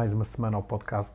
mais 0.00 0.14
uma 0.14 0.24
semana 0.24 0.56
ao 0.56 0.62
podcast 0.62 1.14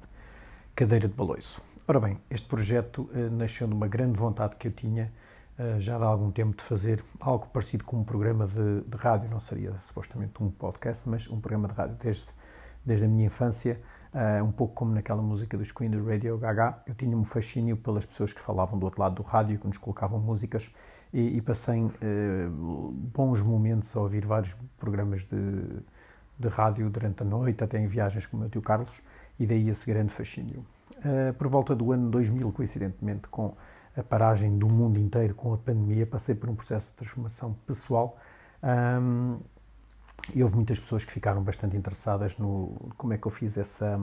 Cadeira 0.75 1.07
de 1.07 1.15
Baloiço. 1.15 1.59
Ora 1.87 1.99
bem, 1.99 2.19
este 2.29 2.47
projeto 2.47 3.09
uh, 3.11 3.31
nasceu 3.31 3.67
de 3.67 3.73
uma 3.73 3.87
grande 3.87 4.15
vontade 4.15 4.55
que 4.57 4.67
eu 4.67 4.71
tinha 4.71 5.11
uh, 5.57 5.81
já 5.81 5.97
há 5.97 6.05
algum 6.05 6.29
tempo 6.29 6.55
de 6.55 6.61
fazer 6.61 7.03
algo 7.19 7.47
parecido 7.47 7.83
com 7.83 7.97
um 7.97 8.03
programa 8.03 8.45
de, 8.45 8.81
de, 8.81 8.95
rádio, 8.95 9.27
não 9.27 9.39
seria 9.39 9.73
supostamente 9.79 10.33
um 10.39 10.51
podcast, 10.51 11.09
mas 11.09 11.27
um 11.27 11.41
programa 11.41 11.67
de 11.67 11.73
rádio 11.73 11.97
desde, 11.99 12.27
desde 12.85 13.05
a 13.05 13.07
minha 13.07 13.25
infância, 13.25 13.81
uh, 14.13 14.43
um 14.43 14.51
pouco 14.51 14.75
como 14.75 14.93
naquela 14.93 15.23
música 15.23 15.57
dos 15.57 15.71
Queen 15.71 15.89
do 15.89 16.07
Radio 16.07 16.37
Gaga, 16.37 16.77
eu 16.85 16.93
tinha 16.93 17.17
um 17.17 17.23
fascínio 17.23 17.75
pelas 17.77 18.05
pessoas 18.05 18.33
que 18.33 18.39
falavam 18.39 18.77
do 18.77 18.83
outro 18.83 19.01
lado 19.01 19.15
do 19.15 19.23
rádio, 19.23 19.57
que 19.57 19.65
nos 19.65 19.79
colocavam 19.79 20.19
músicas 20.19 20.71
e, 21.11 21.37
e 21.37 21.41
passei 21.41 21.89
bons 22.51 23.41
momentos 23.41 23.95
a 23.95 23.99
ouvir 23.99 24.27
vários 24.27 24.55
programas 24.77 25.23
de 25.23 25.81
de 26.37 26.47
rádio 26.47 26.89
durante 26.89 27.23
a 27.23 27.25
noite, 27.25 27.63
até 27.63 27.79
em 27.79 27.87
viagens 27.87 28.25
com 28.25 28.37
o 28.37 28.39
meu 28.39 28.49
tio 28.49 28.61
Carlos, 28.61 29.01
e 29.39 29.45
daí 29.45 29.69
esse 29.69 29.85
grande 29.85 30.11
fascínio. 30.13 30.65
Uh, 30.97 31.33
por 31.33 31.47
volta 31.47 31.75
do 31.75 31.91
ano 31.91 32.09
2000, 32.09 32.51
coincidentemente 32.51 33.27
com 33.27 33.53
a 33.97 34.03
paragem 34.03 34.57
do 34.57 34.67
mundo 34.67 34.99
inteiro 34.99 35.33
com 35.33 35.53
a 35.53 35.57
pandemia, 35.57 36.05
passei 36.05 36.35
por 36.35 36.49
um 36.49 36.55
processo 36.55 36.91
de 36.91 36.97
transformação 36.97 37.53
pessoal 37.65 38.17
um, 38.63 39.39
e 40.33 40.43
houve 40.43 40.55
muitas 40.55 40.79
pessoas 40.79 41.05
que 41.05 41.11
ficaram 41.11 41.41
bastante 41.41 41.77
interessadas 41.77 42.37
no 42.37 42.91
como 42.97 43.13
é 43.13 43.17
que 43.17 43.25
eu 43.25 43.31
fiz 43.31 43.57
essa, 43.57 43.97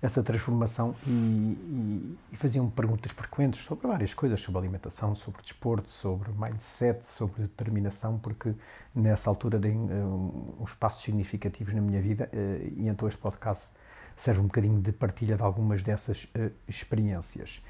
essa 0.00 0.22
transformação 0.22 0.94
e, 1.06 1.10
e, 1.10 2.18
e 2.32 2.36
faziam 2.36 2.68
perguntas 2.68 3.10
frequentes 3.12 3.64
sobre 3.64 3.86
várias 3.86 4.12
coisas, 4.12 4.40
sobre 4.40 4.60
alimentação, 4.60 5.14
sobre 5.14 5.42
desporto, 5.42 5.88
sobre 5.90 6.30
mindset, 6.32 7.04
sobre 7.04 7.42
determinação, 7.42 8.18
porque 8.18 8.54
nessa 8.94 9.30
altura 9.30 9.58
dei 9.58 9.72
um, 9.72 10.54
uns 10.60 10.74
passos 10.74 11.02
significativos 11.02 11.74
na 11.74 11.80
minha 11.80 12.00
vida 12.00 12.30
uh, 12.32 12.72
e 12.76 12.88
então 12.88 13.08
este 13.08 13.20
podcast 13.20 13.70
serve 14.16 14.40
um 14.40 14.44
bocadinho 14.44 14.80
de 14.80 14.92
partilha 14.92 15.36
de 15.36 15.42
algumas 15.42 15.82
dessas 15.82 16.24
uh, 16.24 16.50
experiências. 16.68 17.62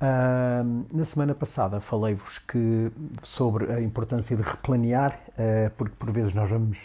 Uh, 0.00 0.86
na 0.92 1.04
semana 1.04 1.34
passada 1.34 1.80
falei-vos 1.80 2.38
que 2.38 2.90
sobre 3.22 3.72
a 3.72 3.80
importância 3.80 4.36
de 4.36 4.42
replanear, 4.42 5.18
uh, 5.30 5.70
porque 5.76 5.94
por 5.96 6.10
vezes 6.10 6.34
nós 6.34 6.48
vamos, 6.48 6.78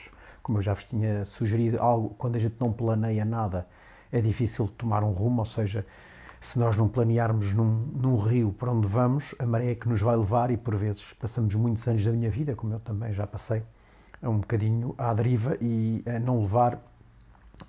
como 0.44 0.60
eu 0.60 0.62
já 0.62 0.74
vos 0.74 0.84
tinha 0.84 1.26
sugerido, 1.26 1.80
algo 1.80 2.10
quando 2.18 2.36
a 2.36 2.40
gente 2.40 2.56
não 2.60 2.72
planeia 2.72 3.26
nada, 3.26 3.66
é 4.12 4.22
difícil 4.22 4.68
tomar 4.78 5.04
um 5.04 5.12
rumo, 5.12 5.40
ou 5.40 5.46
seja, 5.46 5.86
se 6.42 6.58
nós 6.58 6.78
não 6.78 6.88
planearmos 6.88 7.54
num, 7.54 7.88
num, 7.94 8.18
rio 8.18 8.54
para 8.54 8.72
onde 8.72 8.88
vamos, 8.88 9.36
a 9.38 9.46
maré 9.46 9.72
é 9.72 9.76
que 9.76 9.90
nos 9.90 10.02
vai 10.02 10.16
levar 10.16 10.52
e 10.52 10.58
por 10.58 10.76
vezes 10.76 11.04
passamos 11.20 11.54
muitos 11.56 11.88
anos 11.88 12.04
da 12.04 12.12
minha 12.12 12.30
vida, 12.30 12.56
como 12.56 12.74
eu 12.74 12.80
também 12.80 13.14
já 13.14 13.28
passei, 13.28 13.62
um 14.24 14.38
bocadinho 14.38 14.96
à 14.98 15.14
deriva 15.14 15.58
e 15.62 16.04
a 16.06 16.20
não 16.20 16.42
levar, 16.42 16.80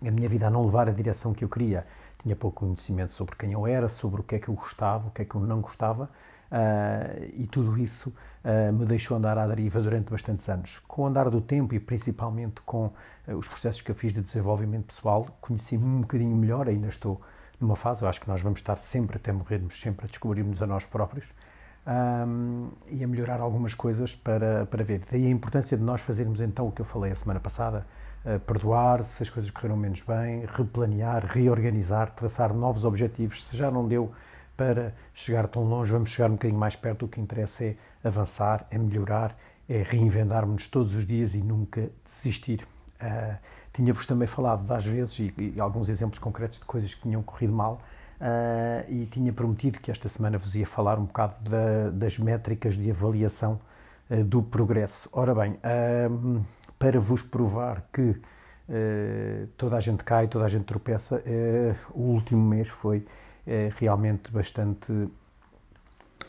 a 0.05 0.11
minha 0.11 0.29
vida 0.29 0.47
a 0.47 0.51
não 0.51 0.65
levar 0.65 0.89
a 0.89 0.93
direção 0.93 1.33
que 1.33 1.45
eu 1.45 1.49
queria. 1.49 1.87
Tinha 2.23 2.37
pouco 2.37 2.67
conhecimento 2.67 3.13
sobre 3.13 3.35
quem 3.37 3.53
eu 3.53 3.67
era, 3.67 3.89
sobre 3.89 4.21
o 4.21 4.25
que 4.25 4.37
é 4.37 4.39
que 4.39 4.49
eu 4.49 4.55
gostava, 4.55 5.09
o 5.09 5.11
que 5.11 5.23
é 5.23 5.25
que 5.25 5.35
eu 5.35 5.41
não 5.41 5.61
gostava 5.61 6.09
Uh, 6.51 7.31
e 7.37 7.47
tudo 7.47 7.79
isso 7.79 8.13
uh, 8.45 8.73
me 8.73 8.85
deixou 8.85 9.17
andar 9.17 9.39
à 9.39 9.47
deriva 9.47 9.81
durante 9.81 10.11
bastantes 10.11 10.49
anos. 10.49 10.81
Com 10.89 11.03
o 11.03 11.07
andar 11.07 11.31
do 11.31 11.41
tempo 11.41 11.75
e 11.75 11.79
principalmente 11.79 12.61
com 12.63 12.87
uh, 12.87 13.37
os 13.37 13.47
processos 13.47 13.81
que 13.83 13.91
eu 13.91 13.95
fiz 13.95 14.13
de 14.13 14.21
desenvolvimento 14.21 14.87
pessoal, 14.87 15.29
conheci-me 15.41 15.85
um 15.85 16.01
bocadinho 16.01 16.37
melhor, 16.37 16.69
ainda 16.69 16.89
estou 16.89 17.21
numa 17.61 17.77
fase, 17.77 18.03
eu 18.03 18.09
acho 18.09 18.21
que 18.21 18.29
nós 18.29 18.41
vamos 18.41 18.59
estar 18.59 18.77
sempre, 18.79 19.17
até 19.17 19.31
morrermos, 19.31 19.81
sempre 19.81 20.07
a 20.07 20.09
descobrirmos 20.09 20.61
a 20.61 20.67
nós 20.67 20.85
próprios 20.85 21.27
um, 21.87 22.71
e 22.89 23.05
a 23.05 23.07
melhorar 23.07 23.39
algumas 23.39 23.75
coisas 23.75 24.17
para, 24.17 24.67
para 24.67 24.83
ver. 24.83 25.03
Daí 25.09 25.27
a 25.27 25.31
importância 25.31 25.77
de 25.77 25.85
nós 25.85 26.01
fazermos 26.01 26.41
então 26.41 26.67
o 26.67 26.73
que 26.73 26.81
eu 26.81 26.87
falei 26.87 27.13
a 27.13 27.17
semana 27.17 27.39
passada, 27.39 27.87
perdoar 28.47 29.05
se 29.05 29.23
as 29.23 29.31
coisas 29.31 29.51
correram 29.51 29.77
menos 29.77 30.01
bem, 30.01 30.47
replanear, 30.47 31.25
reorganizar, 31.27 32.11
traçar 32.13 32.53
novos 32.53 32.85
objetivos, 32.85 33.45
se 33.45 33.57
já 33.57 33.71
não 33.71 33.87
deu 33.87 34.11
para 34.61 34.93
chegar 35.15 35.49
tão 35.49 35.65
longe, 35.65 35.91
vamos 35.91 36.11
chegar 36.11 36.29
um 36.29 36.35
bocadinho 36.35 36.61
mais 36.61 36.77
perto. 36.77 37.07
O 37.07 37.09
que 37.09 37.19
interessa 37.19 37.65
é 37.65 37.77
avançar, 38.05 38.67
é 38.71 38.77
melhorar, 38.77 39.35
é 39.67 39.83
reinventarmos-nos 39.83 40.69
todos 40.69 40.95
os 40.95 41.07
dias 41.07 41.35
e 41.35 41.39
nunca 41.39 41.89
desistir. 42.05 42.67
Uh, 43.01 43.37
Tinha-vos 43.73 44.07
também 44.07 44.29
falado 44.29 44.67
das 44.67 44.85
vezes 44.85 45.19
e, 45.19 45.55
e, 45.57 45.59
alguns 45.59 45.89
exemplos 45.89 46.19
concretos 46.19 46.59
de 46.59 46.67
coisas 46.67 46.93
que 46.93 47.01
tinham 47.01 47.23
corrido 47.23 47.55
mal 47.55 47.81
uh, 48.21 48.93
e 48.93 49.07
tinha 49.07 49.33
prometido 49.33 49.81
que 49.81 49.91
esta 49.91 50.11
semana 50.11 50.37
vos 50.37 50.55
ia 50.55 50.67
falar 50.67 50.99
um 50.99 51.07
bocado 51.07 51.37
da, 51.49 51.89
das 51.89 52.19
métricas 52.19 52.75
de 52.75 52.91
avaliação 52.91 53.59
uh, 54.11 54.23
do 54.23 54.43
progresso. 54.43 55.09
Ora 55.11 55.35
bem, 55.35 55.59
para 56.79 57.01
vos 57.01 57.23
provar 57.23 57.89
que 57.91 58.15
toda 59.57 59.77
a 59.77 59.81
gente 59.81 60.05
cai, 60.05 60.29
toda 60.29 60.45
a 60.45 60.49
gente 60.49 60.65
tropeça, 60.65 61.21
o 61.93 62.03
último 62.03 62.41
mês 62.41 62.69
foi 62.69 63.05
é 63.51 63.73
realmente 63.77 64.31
bastante, 64.31 65.09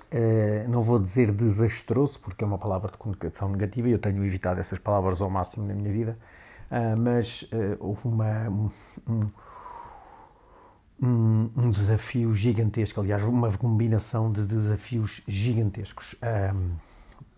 é, 0.10 0.66
não 0.68 0.82
vou 0.82 0.98
dizer 0.98 1.32
desastroso, 1.32 2.20
porque 2.20 2.44
é 2.44 2.48
uma 2.48 2.58
palavra 2.58 2.92
de 2.92 2.98
conotação 2.98 3.50
negativa 3.50 3.88
e 3.88 3.92
eu 3.92 4.00
tenho 4.00 4.26
evitado 4.26 4.60
essas 4.60 4.80
palavras 4.80 5.22
ao 5.22 5.30
máximo 5.30 5.68
na 5.68 5.76
minha 5.76 5.92
vida, 5.92 6.18
uh, 6.72 7.00
mas 7.00 7.44
uh, 7.44 7.78
houve 7.80 8.08
uma, 8.08 8.50
um, 8.50 8.72
um, 11.00 11.50
um, 11.56 11.70
desafio 11.70 12.34
gigantesco, 12.34 13.00
aliás, 13.00 13.24
uma 13.24 13.56
combinação 13.56 14.32
de 14.32 14.44
desafios 14.44 15.22
gigantescos. 15.28 16.16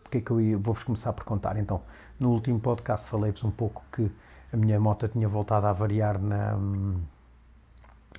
Que 0.09 0.19
é 0.19 0.21
que 0.21 0.31
eu 0.31 0.59
vou-vos 0.59 0.83
começar 0.83 1.11
por 1.11 1.23
contar? 1.25 1.57
Então, 1.57 1.81
no 2.19 2.29
último 2.29 2.59
podcast 2.59 3.09
falei-vos 3.09 3.43
um 3.43 3.49
pouco 3.51 3.83
que 3.91 4.09
a 4.53 4.55
minha 4.55 4.79
moto 4.79 5.07
tinha 5.07 5.27
voltado 5.27 5.65
a 5.65 5.73
variar 5.73 6.21
na 6.21 6.55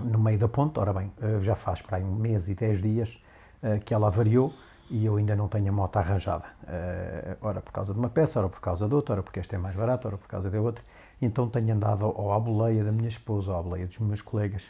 no 0.00 0.18
meio 0.18 0.38
da 0.38 0.48
ponte. 0.48 0.78
Ora 0.78 0.92
bem, 0.92 1.12
eh, 1.20 1.40
já 1.42 1.54
faz 1.54 1.80
para 1.82 1.98
aí 1.98 2.04
um 2.04 2.14
mês 2.14 2.48
e 2.48 2.54
dez 2.54 2.80
dias 2.80 3.22
eh, 3.62 3.78
que 3.78 3.94
ela 3.94 4.10
variou 4.10 4.52
e 4.90 5.04
eu 5.06 5.16
ainda 5.16 5.34
não 5.34 5.48
tenho 5.48 5.68
a 5.68 5.72
moto 5.72 5.96
arranjada. 5.96 6.44
Eh, 6.66 7.36
ora 7.40 7.60
por 7.60 7.72
causa 7.72 7.92
de 7.92 7.98
uma 7.98 8.08
peça, 8.10 8.38
ora 8.38 8.48
por 8.48 8.60
causa 8.60 8.88
de 8.88 8.94
outra, 8.94 9.14
ora 9.14 9.22
porque 9.22 9.40
esta 9.40 9.56
é 9.56 9.58
mais 9.58 9.74
barata, 9.76 10.08
ora 10.08 10.18
por 10.18 10.28
causa 10.28 10.50
de 10.50 10.58
outra. 10.58 10.84
Então 11.20 11.48
tenho 11.48 11.74
andado 11.74 12.06
ou 12.06 12.32
à 12.32 12.40
boleia 12.40 12.84
da 12.84 12.92
minha 12.92 13.08
esposa, 13.08 13.52
ou 13.52 13.58
à 13.58 13.62
boleia 13.62 13.86
dos 13.86 13.98
meus 13.98 14.20
colegas, 14.20 14.62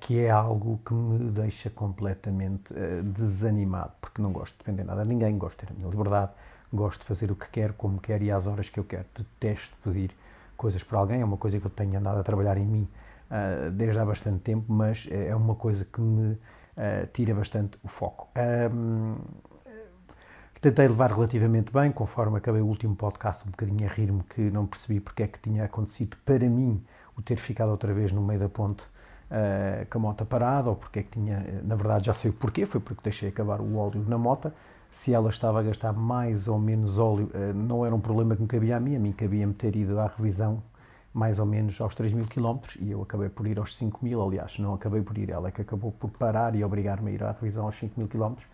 que 0.00 0.18
é 0.18 0.30
algo 0.30 0.80
que 0.84 0.94
me 0.94 1.30
deixa 1.30 1.68
completamente 1.68 2.72
desanimado, 3.04 3.92
porque 4.00 4.22
não 4.22 4.32
gosto 4.32 4.52
de 4.54 4.58
depender 4.58 4.84
nada 4.84 5.02
de 5.02 5.08
ninguém, 5.08 5.36
gosto 5.36 5.60
de 5.60 5.66
ter 5.66 5.72
a 5.72 5.76
minha 5.76 5.88
liberdade, 5.88 6.32
gosto 6.72 7.00
de 7.00 7.06
fazer 7.06 7.30
o 7.30 7.36
que 7.36 7.48
quero, 7.50 7.74
como 7.74 8.00
quero 8.00 8.24
e 8.24 8.30
às 8.30 8.46
horas 8.46 8.68
que 8.70 8.80
eu 8.80 8.84
quero. 8.84 9.04
Detesto 9.16 9.76
pedir 9.84 10.10
coisas 10.56 10.82
por 10.82 10.96
alguém, 10.96 11.20
é 11.20 11.24
uma 11.24 11.36
coisa 11.36 11.60
que 11.60 11.66
eu 11.66 11.70
tenho 11.70 11.98
andado 11.98 12.18
a 12.18 12.24
trabalhar 12.24 12.56
em 12.56 12.64
mim 12.66 12.88
uh, 13.30 13.70
desde 13.70 13.98
há 13.98 14.04
bastante 14.04 14.40
tempo, 14.40 14.72
mas 14.72 15.06
é 15.10 15.34
uma 15.34 15.54
coisa 15.54 15.84
que 15.84 16.00
me 16.00 16.32
uh, 16.32 16.38
tira 17.12 17.34
bastante 17.34 17.78
o 17.82 17.88
foco. 17.88 18.28
Um, 18.72 19.16
tentei 20.60 20.88
levar 20.88 21.12
relativamente 21.12 21.72
bem, 21.72 21.92
conforme 21.92 22.38
acabei 22.38 22.60
o 22.60 22.66
último 22.66 22.96
podcast, 22.96 23.46
um 23.46 23.50
bocadinho 23.50 23.88
a 23.88 23.92
rir-me 23.92 24.22
que 24.24 24.40
não 24.50 24.66
percebi 24.66 25.00
porque 25.00 25.22
é 25.22 25.26
que 25.28 25.38
tinha 25.38 25.64
acontecido 25.64 26.16
para 26.24 26.48
mim 26.48 26.82
o 27.16 27.22
ter 27.22 27.36
ficado 27.36 27.70
outra 27.70 27.92
vez 27.94 28.12
no 28.12 28.20
meio 28.20 28.40
da 28.40 28.48
ponte 28.48 28.82
uh, 28.82 29.86
com 29.90 29.98
a 29.98 30.00
moto 30.00 30.24
parada, 30.26 30.70
ou 30.70 30.76
porque 30.76 31.00
é 31.00 31.02
que 31.02 31.10
tinha, 31.10 31.62
na 31.62 31.74
verdade 31.74 32.06
já 32.06 32.14
sei 32.14 32.30
o 32.30 32.34
porquê, 32.34 32.66
foi 32.66 32.80
porque 32.80 33.02
deixei 33.02 33.28
acabar 33.28 33.60
o 33.60 33.76
óleo 33.76 34.04
na 34.08 34.18
moto. 34.18 34.52
Se 34.90 35.12
ela 35.12 35.28
estava 35.28 35.60
a 35.60 35.62
gastar 35.62 35.92
mais 35.92 36.48
ou 36.48 36.58
menos 36.58 36.96
óleo, 36.96 37.30
não 37.54 37.84
era 37.84 37.94
um 37.94 38.00
problema 38.00 38.34
que 38.34 38.40
me 38.40 38.48
cabia 38.48 38.78
a 38.78 38.80
mim, 38.80 38.96
a 38.96 38.98
mim 38.98 39.12
cabia-me 39.12 39.52
ter 39.52 39.76
ido 39.76 40.00
à 40.00 40.06
revisão 40.06 40.62
mais 41.16 41.38
ou 41.38 41.46
menos 41.46 41.80
aos 41.80 41.94
3 41.94 42.12
mil 42.12 42.26
quilómetros 42.26 42.76
e 42.78 42.90
eu 42.90 43.00
acabei 43.00 43.30
por 43.30 43.46
ir 43.46 43.58
aos 43.58 43.74
5 43.74 44.04
mil, 44.04 44.22
aliás, 44.22 44.58
não 44.58 44.74
acabei 44.74 45.00
por 45.00 45.16
ir, 45.16 45.30
ela 45.30 45.48
é 45.48 45.50
que 45.50 45.62
acabou 45.62 45.90
por 45.90 46.10
parar 46.10 46.54
e 46.54 46.62
obrigar-me 46.62 47.10
a 47.10 47.14
ir 47.14 47.24
à 47.24 47.32
revisão 47.32 47.64
aos 47.64 47.78
5 47.78 47.98
mil 47.98 48.06
quilómetros 48.06 48.46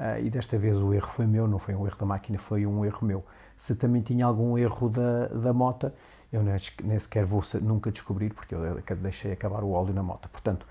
uh, 0.00 0.18
e 0.24 0.30
desta 0.30 0.56
vez 0.56 0.78
o 0.78 0.94
erro 0.94 1.10
foi 1.10 1.26
meu, 1.26 1.46
não 1.46 1.58
foi 1.58 1.74
um 1.74 1.86
erro 1.86 1.98
da 1.98 2.06
máquina, 2.06 2.38
foi 2.38 2.64
um 2.64 2.86
erro 2.86 3.06
meu. 3.06 3.22
Se 3.58 3.76
também 3.76 4.00
tinha 4.00 4.24
algum 4.24 4.56
erro 4.56 4.88
da, 4.88 5.26
da 5.26 5.52
moto, 5.52 5.92
eu 6.32 6.42
nem, 6.42 6.98
sequer 6.98 7.26
vou 7.26 7.44
nunca 7.60 7.92
descobrir 7.92 8.32
porque 8.32 8.54
eu 8.54 8.80
deixei 8.96 9.32
acabar 9.32 9.62
o 9.62 9.72
óleo 9.72 9.92
na 9.92 10.02
moto. 10.02 10.26
Portanto, 10.30 10.66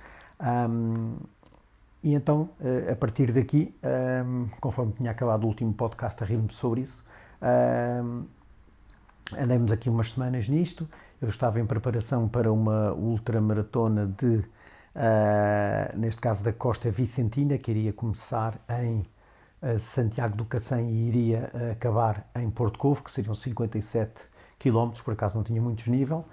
um, 0.68 1.16
e 2.04 2.16
então, 2.16 2.50
uh, 2.60 2.92
a 2.92 2.96
partir 2.96 3.32
daqui, 3.32 3.72
um, 4.26 4.48
conforme 4.60 4.94
tinha 4.94 5.12
acabado 5.12 5.44
o 5.44 5.48
último 5.48 5.72
podcast 5.76 6.24
a 6.24 6.26
rir-me 6.26 6.52
sobre 6.52 6.82
isso, 6.82 7.06
um, 8.04 8.26
andemos 9.38 9.72
aqui 9.72 9.92
umas 9.92 10.12
semanas 10.12 10.50
nisto, 10.50 10.88
eu 11.22 11.30
estava 11.30 11.60
em 11.60 11.66
preparação 11.66 12.28
para 12.28 12.52
uma 12.52 12.92
ultramaratona 12.94 14.06
de, 14.06 14.38
uh, 14.38 15.98
neste 15.98 16.20
caso 16.20 16.44
da 16.44 16.52
Costa 16.52 16.90
Vicentina, 16.92 17.58
que 17.58 17.72
iria 17.72 17.94
começar 17.94 18.60
em 18.82 19.00
uh, 19.62 19.80
Santiago 19.80 20.36
do 20.36 20.46
Cacém 20.46 20.90
e 20.90 21.08
iria 21.08 21.50
uh, 21.54 21.72
acabar 21.72 22.28
em 22.36 22.50
Porto 22.50 22.78
Covo, 22.78 23.04
que 23.04 23.12
seriam 23.12 23.36
57 23.36 24.14
km, 24.60 24.92
por 25.04 25.14
acaso 25.14 25.38
não 25.38 25.44
tinha 25.44 25.62
muito 25.62 25.80
desnível, 25.80 26.26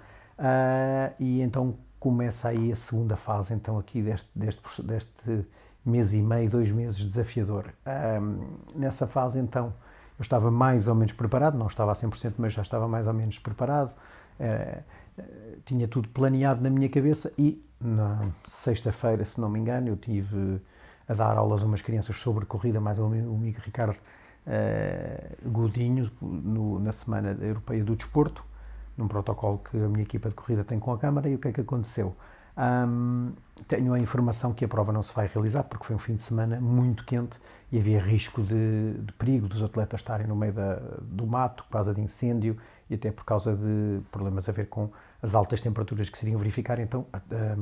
e 1.19 1.41
então 1.41 1.75
começa 1.99 2.49
aí 2.49 2.71
a 2.71 2.75
segunda 2.75 3.15
fase, 3.15 3.53
então 3.53 3.77
aqui 3.77 4.01
deste, 4.01 4.27
deste, 4.35 4.81
deste 4.81 5.45
mês 5.85 6.11
e 6.11 6.21
meio, 6.21 6.49
dois 6.49 6.71
meses 6.71 6.99
desafiador. 6.99 7.71
nessa 8.73 9.05
fase 9.05 9.39
então 9.39 9.73
eu 10.17 10.23
estava 10.23 10.49
mais 10.49 10.87
ou 10.87 10.95
menos 10.95 11.13
preparado, 11.13 11.57
não 11.57 11.67
estava 11.67 11.91
a 11.91 11.95
100%, 11.95 12.33
mas 12.37 12.53
já 12.53 12.61
estava 12.63 12.87
mais 12.87 13.05
ou 13.05 13.13
menos 13.13 13.37
preparado, 13.37 13.91
eh, 14.39 14.81
tinha 15.65 15.87
tudo 15.87 16.09
planeado 16.09 16.61
na 16.61 16.69
minha 16.69 16.89
cabeça 16.89 17.31
e 17.37 17.63
na 17.79 18.31
sexta-feira, 18.45 19.25
se 19.25 19.39
não 19.39 19.49
me 19.49 19.59
engano, 19.59 19.89
eu 19.89 19.97
tive 19.97 20.61
a 21.07 21.13
dar 21.13 21.37
aulas 21.37 21.61
a 21.61 21.65
umas 21.65 21.81
crianças 21.81 22.15
sobre 22.17 22.45
corrida, 22.45 22.79
mais 22.79 22.97
ou 22.97 23.09
menos 23.09 23.29
o 23.29 23.35
amigo 23.35 23.59
Ricardo 23.61 23.97
uh, 24.47 25.49
Godinho, 25.49 26.09
no, 26.21 26.79
na 26.79 26.91
Semana 26.91 27.37
Europeia 27.41 27.83
do 27.83 27.95
Desporto, 27.95 28.43
num 28.97 29.07
protocolo 29.07 29.59
que 29.59 29.77
a 29.77 29.89
minha 29.89 30.03
equipa 30.03 30.29
de 30.29 30.35
corrida 30.35 30.63
tem 30.63 30.79
com 30.79 30.91
a 30.93 30.97
Câmara, 30.97 31.27
e 31.29 31.35
o 31.35 31.39
que 31.39 31.49
é 31.49 31.51
que 31.51 31.61
aconteceu? 31.61 32.15
Um, 32.55 33.33
tenho 33.67 33.93
a 33.93 33.99
informação 33.99 34.53
que 34.53 34.63
a 34.63 34.67
prova 34.67 34.93
não 34.93 35.01
se 35.01 35.11
vai 35.13 35.27
realizar 35.27 35.63
porque 35.63 35.85
foi 35.85 35.95
um 35.95 35.99
fim 35.99 36.15
de 36.15 36.21
semana 36.21 36.61
muito 36.61 37.03
quente 37.03 37.35
e 37.71 37.79
havia 37.79 37.99
risco 37.99 38.43
de, 38.43 38.93
de 38.93 39.11
perigo 39.13 39.47
dos 39.47 39.63
atletas 39.63 40.01
estarem 40.01 40.27
no 40.27 40.35
meio 40.35 40.53
da, 40.53 40.75
do 41.01 41.25
mato 41.25 41.63
por 41.63 41.71
causa 41.71 41.95
de 41.95 42.01
incêndio 42.01 42.55
e 42.93 42.95
até 42.95 43.11
por 43.11 43.25
causa 43.25 43.55
de 43.55 43.99
problemas 44.11 44.47
a 44.47 44.51
ver 44.51 44.67
com 44.67 44.89
as 45.21 45.33
altas 45.33 45.59
temperaturas 45.61 46.09
que 46.09 46.17
se 46.17 46.25
iriam 46.25 46.37
verificar. 46.37 46.79
Então 46.79 47.05
a, 47.11 47.17
a, 47.17 47.57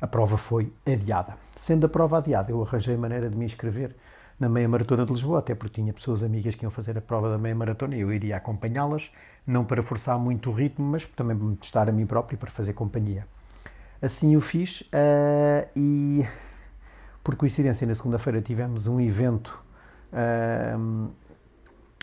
a 0.00 0.06
prova 0.06 0.36
foi 0.36 0.72
adiada. 0.86 1.36
Sendo 1.56 1.86
a 1.86 1.88
prova 1.88 2.18
adiada, 2.18 2.50
eu 2.50 2.62
arranjei 2.62 2.96
maneira 2.96 3.30
de 3.30 3.36
me 3.36 3.44
inscrever 3.44 3.94
na 4.38 4.48
meia 4.48 4.68
maratona 4.68 5.06
de 5.06 5.12
Lisboa, 5.12 5.38
até 5.38 5.54
porque 5.54 5.80
tinha 5.80 5.92
pessoas 5.92 6.22
amigas 6.22 6.56
que 6.56 6.64
iam 6.64 6.70
fazer 6.70 6.98
a 6.98 7.00
prova 7.00 7.30
da 7.30 7.38
meia 7.38 7.54
maratona 7.54 7.94
e 7.94 8.00
eu 8.00 8.12
iria 8.12 8.36
acompanhá-las, 8.36 9.08
não 9.46 9.64
para 9.64 9.82
forçar 9.82 10.18
muito 10.18 10.50
o 10.50 10.52
ritmo, 10.52 10.84
mas 10.84 11.04
também 11.06 11.36
para 11.36 11.46
me 11.46 11.56
testar 11.56 11.88
a 11.88 11.92
mim 11.92 12.06
próprio 12.06 12.34
e 12.34 12.38
para 12.38 12.50
fazer 12.50 12.72
companhia. 12.72 13.24
Assim 14.00 14.34
o 14.34 14.40
fiz 14.40 14.80
uh, 14.80 15.68
e, 15.76 16.26
por 17.22 17.36
coincidência, 17.36 17.86
na 17.86 17.94
segunda-feira 17.94 18.42
tivemos 18.42 18.88
um 18.88 19.00
evento 19.00 19.56
uh, 20.12 21.08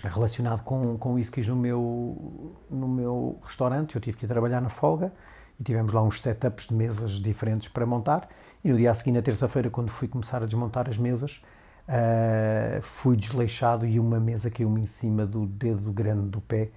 relacionado 0.07 0.63
com, 0.63 0.97
com 0.97 1.13
whiskies 1.13 1.47
no 1.47 1.55
meu, 1.55 2.55
no 2.69 2.87
meu 2.87 3.39
restaurante. 3.43 3.95
Eu 3.95 4.01
tive 4.01 4.17
que 4.17 4.25
ir 4.25 4.27
trabalhar 4.27 4.61
na 4.61 4.69
folga 4.69 5.11
e 5.59 5.63
tivemos 5.63 5.91
lá 5.91 6.01
uns 6.01 6.21
setups 6.21 6.67
de 6.67 6.73
mesas 6.73 7.11
diferentes 7.13 7.67
para 7.67 7.85
montar. 7.85 8.29
E 8.63 8.69
no 8.71 8.77
dia 8.77 8.91
a 8.91 8.93
seguir, 8.93 9.11
na 9.11 9.21
terça-feira, 9.21 9.69
quando 9.69 9.89
fui 9.89 10.07
começar 10.07 10.41
a 10.41 10.45
desmontar 10.45 10.89
as 10.89 10.97
mesas, 10.97 11.41
uh, 11.87 12.81
fui 12.81 13.17
desleixado 13.17 13.85
e 13.85 13.99
uma 13.99 14.19
mesa 14.19 14.49
caiu-me 14.49 14.81
em 14.81 14.87
cima 14.87 15.25
do 15.25 15.45
dedo 15.45 15.91
grande 15.91 16.29
do 16.29 16.39
pé, 16.39 16.69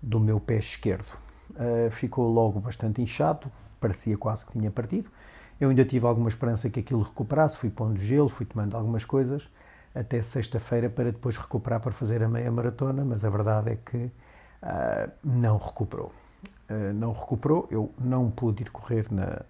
do 0.00 0.20
meu 0.20 0.38
pé 0.38 0.58
esquerdo. 0.58 1.12
Uh, 1.50 1.90
ficou 1.90 2.32
logo 2.32 2.60
bastante 2.60 3.02
inchado, 3.02 3.50
parecia 3.80 4.16
quase 4.16 4.46
que 4.46 4.52
tinha 4.52 4.70
partido. 4.70 5.10
Eu 5.60 5.70
ainda 5.70 5.84
tive 5.84 6.06
alguma 6.06 6.28
esperança 6.28 6.70
que 6.70 6.78
aquilo 6.78 7.02
recuperasse, 7.02 7.56
fui 7.56 7.70
pondo 7.70 7.98
gelo, 8.00 8.28
fui 8.28 8.46
tomando 8.46 8.76
algumas 8.76 9.04
coisas 9.04 9.42
até 9.98 10.22
sexta-feira 10.22 10.88
para 10.88 11.10
depois 11.10 11.36
recuperar 11.36 11.80
para 11.80 11.92
fazer 11.92 12.22
a 12.22 12.28
meia 12.28 12.50
maratona, 12.50 13.04
mas 13.04 13.24
a 13.24 13.30
verdade 13.30 13.70
é 13.70 13.76
que 13.76 13.96
uh, 13.96 15.10
não 15.24 15.56
recuperou. 15.56 16.12
Uh, 16.70 16.92
não 16.94 17.12
recuperou, 17.12 17.66
eu 17.70 17.92
não 17.98 18.30
pude 18.30 18.62
ir 18.62 18.70
correr 18.70 19.06
na 19.10 19.42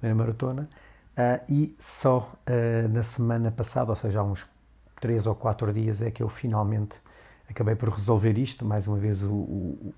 meia 0.00 0.14
maratona 0.14 0.68
uh, 1.16 1.44
e 1.48 1.74
só 1.80 2.32
na 2.90 3.02
semana 3.02 3.50
passada, 3.50 3.90
ou 3.90 3.96
seja, 3.96 4.20
há 4.20 4.22
uns 4.22 4.46
três 5.00 5.26
ou 5.26 5.34
quatro 5.34 5.72
dias, 5.72 6.00
é 6.00 6.10
que 6.10 6.22
eu 6.22 6.28
finalmente 6.28 6.94
acabei 7.48 7.74
por 7.74 7.88
resolver 7.88 8.38
isto. 8.38 8.64
Mais 8.64 8.86
uma 8.86 8.96
vez, 8.96 9.22
o, 9.22 9.32
o, 9.32 9.94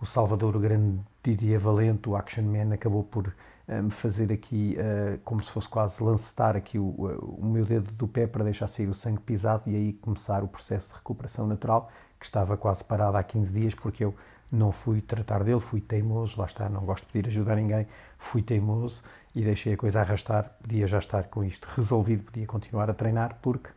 o 0.00 0.06
Salvador, 0.06 0.56
o 0.56 0.60
grande 0.60 1.00
Didier 1.22 1.60
Valente, 1.60 2.08
o 2.08 2.16
Action 2.16 2.44
Man, 2.44 2.74
acabou 2.74 3.04
por 3.04 3.32
me 3.66 3.90
fazer 3.90 4.30
aqui 4.30 4.76
uh, 4.78 5.18
como 5.24 5.42
se 5.42 5.50
fosse 5.50 5.68
quase 5.68 6.02
lancetar 6.02 6.54
aqui 6.54 6.78
o, 6.78 6.84
o, 6.84 7.46
meu 7.46 7.64
dedo 7.64 7.90
do 7.92 8.06
pé 8.06 8.26
para 8.26 8.44
deixar 8.44 8.68
sair 8.68 8.88
o 8.88 8.94
sangue 8.94 9.20
pisado 9.20 9.62
e 9.66 9.74
aí 9.74 9.92
começar 9.94 10.42
o 10.42 10.48
processo 10.48 10.90
de 10.90 10.94
recuperação 10.96 11.46
natural 11.46 11.90
que 12.20 12.26
estava 12.26 12.56
quase 12.56 12.84
parado 12.84 13.16
há 13.16 13.22
15 13.22 13.52
dias 13.52 13.74
porque 13.74 14.04
eu 14.04 14.14
não 14.52 14.70
fui 14.70 15.00
tratar 15.00 15.42
dele, 15.42 15.60
fui 15.60 15.80
teimoso, 15.80 16.38
lá 16.38 16.46
está, 16.46 16.68
não 16.68 16.82
gosto 16.84 17.06
de 17.06 17.12
pedir 17.12 17.28
ajuda 17.28 17.52
a 17.52 17.56
ninguém, 17.56 17.86
fui 18.18 18.42
teimoso 18.42 19.02
e 19.34 19.42
deixei 19.42 19.72
a 19.72 19.76
coisa 19.76 20.00
arrastar, 20.00 20.50
podia 20.62 20.86
já 20.86 20.98
estar 20.98 21.24
com 21.24 21.42
isto 21.42 21.66
resolvido, 21.74 22.24
podia 22.24 22.46
continuar 22.46 22.90
a 22.90 22.94
treinar 22.94 23.38
porque 23.40 23.70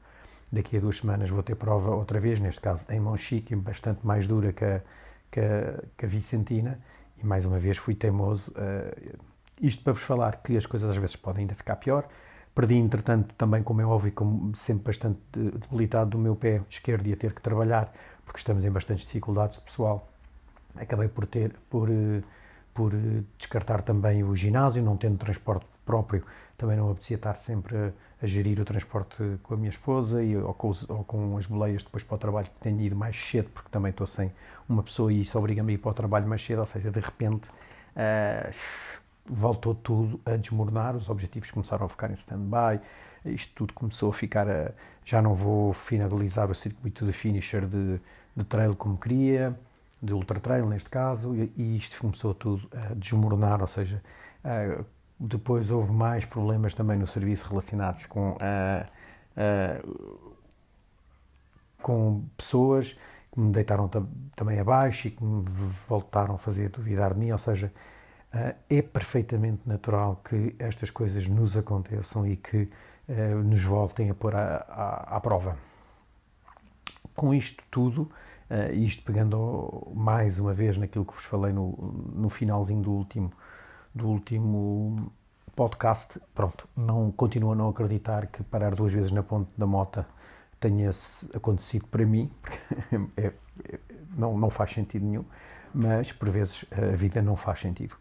daqui 0.51 0.77
a 0.77 0.79
duas 0.79 0.97
semanas 0.97 1.29
vou 1.29 1.41
ter 1.41 1.55
prova 1.55 1.95
outra 1.95 2.19
vez, 2.19 2.39
neste 2.39 2.59
caso 2.61 2.85
em 2.89 2.99
Monchique, 2.99 3.55
bastante 3.55 4.05
mais 4.05 4.27
dura 4.27 4.51
que 4.51 4.65
a, 4.65 4.81
que 5.31 5.39
a, 5.39 5.83
que 5.97 6.05
a 6.05 6.09
Vicentina 6.09 6.79
e 7.17 7.25
mais 7.25 7.45
uma 7.45 7.57
vez 7.57 7.77
fui 7.77 7.95
teimoso 7.95 8.51
uh, 8.51 9.17
isto 9.62 9.83
para 9.83 9.94
vos 9.94 10.01
falar 10.01 10.42
que 10.44 10.56
as 10.57 10.65
coisas 10.65 10.89
às 10.89 10.98
vezes 10.98 11.15
podem 11.15 11.42
ainda 11.42 11.56
ficar 11.56 11.75
pior. 11.77 12.07
Perdi, 12.54 12.75
entretanto, 12.75 13.36
também, 13.36 13.62
como 13.62 13.81
é 13.81 13.86
óbvio, 13.86 14.12
como 14.12 14.56
sempre 14.56 14.86
bastante 14.86 15.19
debilitado 15.31 16.12
do 16.12 16.18
meu 16.18 16.36
pé 16.36 16.62
esquerdo 16.69 17.06
e 17.07 17.13
a 17.13 17.15
ter 17.15 17.33
que 17.33 17.42
trabalhar, 17.42 17.94
porque 18.25 18.39
estamos 18.39 18.63
em 18.63 18.71
bastantes 18.71 19.06
dificuldades 19.06 19.59
pessoal. 19.59 20.09
Acabei 20.75 21.07
por 21.07 21.27
ter, 21.27 21.54
por, 21.69 21.89
eh, 21.89 22.24
por 22.74 22.94
eh, 22.94 23.24
descartar 23.38 23.81
também 23.81 24.24
o 24.24 24.36
ginásio, 24.36 24.81
não 24.81 24.98
tendo 24.98 25.18
transporte 25.18 25.68
próprio, 25.86 26.24
também 26.57 26.75
não 26.77 26.92
apetecia 26.92 27.15
estar 27.15 27.36
sempre 27.36 27.77
a, 27.77 27.92
a, 28.24 28.27
gerir 28.27 28.59
o 28.59 28.65
transporte 28.65 29.24
com 29.44 29.54
a 29.54 29.57
minha 29.57 29.69
esposa 29.69 30.24
e, 30.24 30.36
ou, 30.36 30.54
com 30.54 30.69
os, 30.69 30.89
ou 30.89 31.04
com 31.04 31.38
as 31.38 31.45
boleias 31.45 31.83
depois 31.83 32.04
para 32.04 32.15
o 32.15 32.18
trabalho, 32.18 32.48
que 32.48 32.59
tenho 32.59 32.81
ido 32.81 32.95
mais 32.95 33.15
cedo, 33.15 33.50
porque 33.54 33.69
também 33.69 33.92
estou 33.92 34.07
sem 34.07 34.31
uma 34.68 34.81
pessoa 34.81 35.13
e 35.13 35.21
isso 35.21 35.38
obriga-me 35.38 35.74
a 35.74 35.75
ir 35.75 35.77
para 35.77 35.92
o 35.92 35.94
trabalho 35.94 36.27
mais 36.27 36.44
cedo, 36.44 36.59
ou 36.59 36.65
seja, 36.65 36.89
de 36.89 37.00
repente. 37.00 37.48
Uh, 37.95 38.51
voltou 39.29 39.75
tudo 39.75 40.19
a 40.25 40.35
desmoronar, 40.35 40.95
os 40.95 41.09
objetivos 41.09 41.51
começaram 41.51 41.85
a 41.85 41.89
ficar 41.89 42.09
em 42.09 42.15
stand-by, 42.15 42.79
isto 43.25 43.53
tudo 43.53 43.74
começou 43.74 44.09
a 44.09 44.13
ficar 44.13 44.50
a, 44.50 44.71
já 45.03 45.21
não 45.21 45.33
vou 45.33 45.74
finalizar 45.74 46.50
o 46.50 46.56
circuito 46.56 47.06
de 47.06 47.12
finisher 47.12 47.65
de, 47.65 48.00
de 48.35 48.44
trail 48.44 48.75
como 48.75 48.97
queria, 48.97 49.57
de 50.01 50.13
ultra 50.13 50.39
trail 50.39 50.65
neste 50.68 50.89
caso, 50.89 51.35
e, 51.35 51.51
e 51.57 51.77
isto 51.77 52.00
começou 52.00 52.33
tudo 52.33 52.68
a 52.71 52.94
desmoronar, 52.94 53.62
ou 53.62 53.68
seja, 53.68 54.01
depois 55.19 55.69
houve 55.69 55.91
mais 55.91 56.25
problemas 56.25 56.73
também 56.75 56.97
no 56.97 57.07
serviço 57.07 57.50
relacionados 57.50 58.06
com, 58.06 58.38
com 61.81 62.23
pessoas 62.38 62.95
que 63.33 63.39
me 63.39 63.51
deitaram 63.51 63.89
também 64.35 64.59
abaixo 64.59 65.07
e 65.07 65.12
que 65.12 65.23
me 65.23 65.44
voltaram 65.88 66.35
a 66.35 66.38
fazer 66.38 66.69
duvidar 66.69 67.13
de 67.13 67.19
mim, 67.19 67.31
ou 67.31 67.38
seja, 67.38 67.71
é 68.69 68.81
perfeitamente 68.81 69.61
natural 69.65 70.21
que 70.23 70.55
estas 70.59 70.91
coisas 70.91 71.27
nos 71.27 71.55
aconteçam 71.55 72.25
e 72.27 72.35
que 72.35 72.69
uh, 73.09 73.43
nos 73.43 73.63
voltem 73.63 74.09
a 74.09 74.13
pôr 74.13 74.35
à, 74.35 74.65
à, 74.67 75.17
à 75.17 75.19
prova. 75.19 75.57
Com 77.15 77.33
isto 77.33 77.63
tudo, 77.71 78.11
uh, 78.49 78.73
isto 78.73 79.03
pegando 79.03 79.91
mais 79.95 80.39
uma 80.39 80.53
vez 80.53 80.77
naquilo 80.77 81.06
que 81.06 81.13
vos 81.13 81.25
falei 81.25 81.53
no, 81.53 81.71
no 82.13 82.29
finalzinho 82.29 82.81
do 82.81 82.91
último, 82.91 83.31
do 83.94 84.07
último 84.07 85.11
podcast, 85.56 86.19
pronto, 86.35 86.67
não 86.77 87.11
continuo 87.11 87.53
a 87.53 87.56
não 87.56 87.69
acreditar 87.69 88.27
que 88.27 88.44
parar 88.44 88.75
duas 88.75 88.94
vezes 88.94 89.11
na 89.11 89.23
ponte 89.23 89.49
da 89.57 89.65
mota 89.65 90.06
tenha 90.59 90.91
acontecido 91.33 91.87
para 91.87 92.06
mim, 92.06 92.31
é, 93.17 93.31
é, 93.63 93.79
não, 94.15 94.37
não 94.37 94.49
faz 94.49 94.71
sentido 94.71 95.06
nenhum, 95.06 95.25
mas 95.73 96.11
por 96.11 96.29
vezes 96.29 96.65
a 96.71 96.95
vida 96.95 97.21
não 97.21 97.35
faz 97.35 97.59
sentido. 97.59 97.95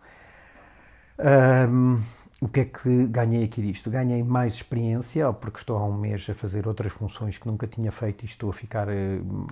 Um, 1.18 2.00
o 2.40 2.48
que 2.48 2.60
é 2.60 2.64
que 2.66 3.06
ganhei 3.06 3.44
aqui 3.44 3.62
disto? 3.62 3.90
Ganhei 3.90 4.22
mais 4.22 4.54
experiência, 4.54 5.32
porque 5.32 5.58
estou 5.58 5.78
há 5.78 5.84
um 5.84 5.96
mês 5.96 6.28
a 6.28 6.34
fazer 6.34 6.68
outras 6.68 6.92
funções 6.92 7.38
que 7.38 7.46
nunca 7.46 7.66
tinha 7.66 7.90
feito 7.90 8.24
e 8.24 8.26
estou 8.26 8.50
a 8.50 8.52
ficar 8.52 8.88
uh, 8.88 9.46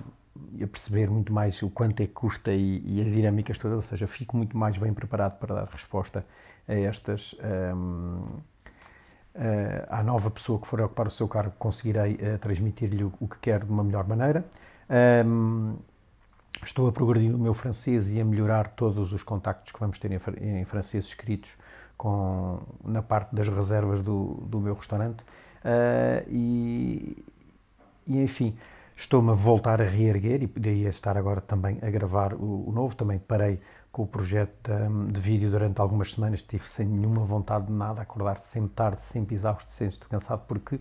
a 0.62 0.66
perceber 0.66 1.08
muito 1.08 1.32
mais 1.32 1.62
o 1.62 1.70
quanto 1.70 2.02
é 2.02 2.06
que 2.06 2.12
custa 2.12 2.52
e, 2.52 2.82
e, 2.84 3.00
as 3.00 3.06
dinâmicas 3.06 3.56
todas, 3.56 3.76
ou 3.76 3.82
seja, 3.82 4.06
fico 4.06 4.36
muito 4.36 4.56
mais 4.56 4.76
bem 4.76 4.92
preparado 4.92 5.38
para 5.38 5.54
dar 5.54 5.68
resposta 5.68 6.26
a 6.68 6.74
estas. 6.74 7.34
Um, 7.42 8.42
uh, 9.34 9.86
à 9.88 10.02
nova 10.02 10.30
pessoa 10.30 10.60
que 10.60 10.66
for 10.66 10.80
ocupar 10.80 11.06
o 11.06 11.10
seu 11.10 11.26
cargo, 11.26 11.54
conseguirei 11.58 12.14
uh, 12.14 12.38
transmitir-lhe 12.38 13.04
o, 13.04 13.12
o, 13.18 13.26
que 13.26 13.38
quero 13.38 13.64
de 13.64 13.72
uma 13.72 13.82
melhor 13.82 14.06
maneira. 14.06 14.44
Um, 15.24 15.76
Estou 16.62 16.88
a 16.88 16.92
progredir 16.92 17.30
no 17.30 17.38
meu 17.38 17.54
francês 17.54 18.10
e 18.10 18.20
a 18.20 18.24
melhorar 18.24 18.68
todos 18.68 19.12
os 19.12 19.22
contactos 19.22 19.72
que 19.72 19.80
vamos 19.80 19.98
ter 19.98 20.10
em, 20.10 20.60
em 20.60 20.64
francês 20.64 21.04
escritos 21.04 21.50
com, 21.96 22.60
na 22.84 23.02
parte 23.02 23.34
das 23.34 23.48
reservas 23.48 24.02
do, 24.02 24.44
do 24.46 24.60
meu 24.60 24.74
restaurante. 24.74 25.22
Uh, 25.64 26.28
e, 26.28 27.24
e, 28.06 28.22
enfim, 28.22 28.56
estou-me 28.96 29.30
a 29.30 29.34
voltar 29.34 29.80
a 29.80 29.84
reerguer 29.84 30.42
e 30.42 30.46
poderia 30.46 30.88
estar 30.88 31.16
agora 31.16 31.40
também 31.40 31.78
a 31.82 31.90
gravar 31.90 32.34
o, 32.34 32.68
o 32.68 32.72
novo. 32.72 32.94
Também 32.94 33.18
parei 33.18 33.60
com 33.90 34.02
o 34.02 34.06
projeto 34.06 34.70
de, 34.70 35.12
de, 35.12 35.20
vídeo 35.20 35.50
durante 35.50 35.80
algumas 35.80 36.12
semanas, 36.12 36.40
estive 36.40 36.64
sem 36.68 36.86
nenhuma 36.86 37.24
vontade 37.24 37.66
de 37.66 37.72
nada, 37.72 38.02
acordar 38.02 38.38
sempre 38.38 38.70
tarde, 38.74 39.02
sempre 39.02 39.36
exausto, 39.36 39.70
sempre 39.70 40.08
cansado, 40.08 40.42
porque 40.48 40.80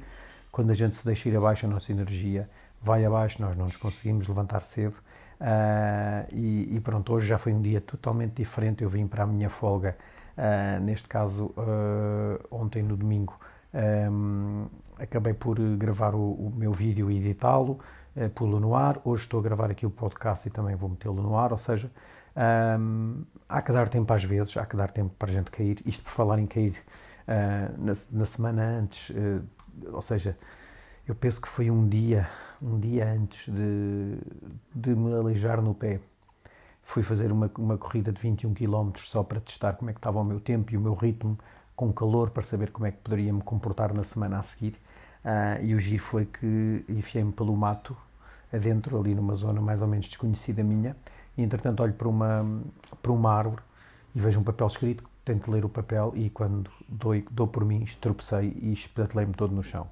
quando 0.52 0.72
a 0.72 0.74
gente 0.74 0.96
se 0.96 1.06
deixa 1.06 1.30
ir 1.30 1.38
abaixo, 1.38 1.66
a 1.66 1.70
nossa 1.70 1.92
energia 1.92 2.50
vai 2.82 3.06
abaixo, 3.06 3.42
nós 3.42 3.56
não 3.56 3.66
nos 3.66 3.78
conseguimos 3.78 4.28
levantar 4.28 4.62
cedo. 4.64 4.96
Uh, 5.44 6.26
e, 6.32 6.78
e, 6.78 6.80
pronto, 6.80 7.12
hoje 7.12 7.28
já 7.28 7.38
foi 7.38 7.52
um 7.54 7.62
dia 7.62 7.82
totalmente 7.82 8.36
diferente. 8.36 8.82
Eu 8.82 8.90
vim 8.90 9.06
para 9.06 9.24
a 9.24 9.28
minha 9.28 9.50
folga, 9.50 9.98
uh, 10.38 10.82
neste 10.82 11.10
caso 11.10 11.48
uh, 11.58 12.48
ontem 12.50 12.82
no 12.82 12.96
domingo, 12.96 13.38
um, 14.10 14.68
acabei 14.98 15.34
por 15.34 15.60
gravar 15.76 16.16
o, 16.16 16.32
o 16.32 16.54
meu 16.56 16.72
vídeo 16.72 17.12
e 17.12 17.18
editá-lo, 17.18 17.80
uh, 18.16 18.30
pô-lo 18.30 18.58
no 18.58 18.74
ar. 18.74 19.02
Hoje 19.04 19.24
estou 19.24 19.42
a 19.42 19.44
gravar 19.44 19.70
aqui 19.70 19.86
o 19.86 19.90
podcast 19.90 20.48
e 20.48 20.52
também 20.52 20.78
vou 20.78 20.88
metê-lo 20.88 21.22
no 21.22 21.38
ar. 21.38 21.52
Ou 21.52 21.60
seja, 21.60 21.92
um, 22.80 23.24
há 23.50 23.62
que 23.62 23.74
dar 23.74 23.90
tempo 23.90 24.14
às 24.14 24.24
vezes, 24.24 24.56
há 24.56 24.66
que 24.66 24.78
dar 24.78 24.92
tempo 24.92 25.14
para 25.20 25.30
a 25.30 25.34
gente 25.34 25.52
cair. 25.52 25.82
Isto 25.86 26.04
por 26.04 26.12
falar 26.12 26.40
em 26.40 26.48
cair, 26.48 26.82
na, 27.78 27.96
na, 28.10 28.26
semana 28.26 28.64
antes, 28.64 29.12
ou 29.92 30.02
seja, 30.02 30.38
eu 31.08 31.16
penso 31.16 31.42
que 31.42 31.48
foi 31.48 31.72
um 31.72 31.88
dia, 31.88 32.30
um 32.64 32.80
dia 32.80 33.12
antes 33.12 33.54
de, 33.54 34.18
de 34.74 34.96
me 34.96 35.14
aleijar 35.14 35.62
no 35.62 35.76
pé. 35.76 36.00
Fui 36.84 37.04
fazer 37.04 37.32
uma, 37.32 37.52
uma 37.58 37.78
corrida 37.78 38.12
de 38.12 38.22
21 38.22 38.54
km 38.54 38.92
só 38.98 39.24
para 39.24 39.40
testar 39.42 39.74
como 39.74 39.90
é 39.90 39.94
que 39.94 40.00
estava 40.00 40.20
o 40.20 40.24
meu 40.24 40.40
tempo 40.40 40.74
e 40.74 40.78
o 40.78 40.82
meu 40.82 40.94
ritmo 40.94 41.38
com 41.76 41.92
calor 41.92 42.30
para 42.30 42.44
saber 42.44 42.72
como 42.72 42.86
é 42.86 42.92
que 42.92 42.98
poderia 42.98 43.34
me 43.34 43.42
comportar 43.42 43.94
na 43.94 44.04
semana 44.04 44.40
a 44.40 44.44
seguir. 44.44 44.76
Uh, 45.24 45.64
e 45.64 45.76
o 45.76 45.80
giro 45.80 46.04
foi 46.04 46.26
que 46.26 46.86
enfiei-me 46.88 47.32
pelo 47.32 47.56
mato, 47.56 47.96
adentro, 48.52 49.00
ali 49.00 49.16
numa 49.16 49.36
zona 49.36 49.62
mais 49.62 49.82
ou 49.82 49.88
menos 49.88 50.08
desconhecida 50.08 50.64
minha, 50.64 50.96
e 51.38 51.42
entretanto 51.42 51.82
olho 51.82 51.94
para 51.94 52.08
uma, 52.08 52.62
para 53.02 53.12
uma 53.12 53.34
árvore 53.34 53.62
e 54.14 54.20
vejo 54.20 54.40
um 54.40 54.44
papel 54.44 54.68
escrito, 54.68 55.04
tento 55.26 55.50
ler 55.50 55.66
o 55.66 55.70
papel 55.70 56.14
e 56.16 56.30
quando 56.30 56.70
dou, 56.88 57.14
dou 57.32 57.48
por 57.48 57.66
mim, 57.66 57.88
tropecei 58.02 58.56
e 58.62 58.74
espetatelei-me 58.74 59.34
todo 59.34 59.56
no 59.56 59.64
chão. 59.64 59.88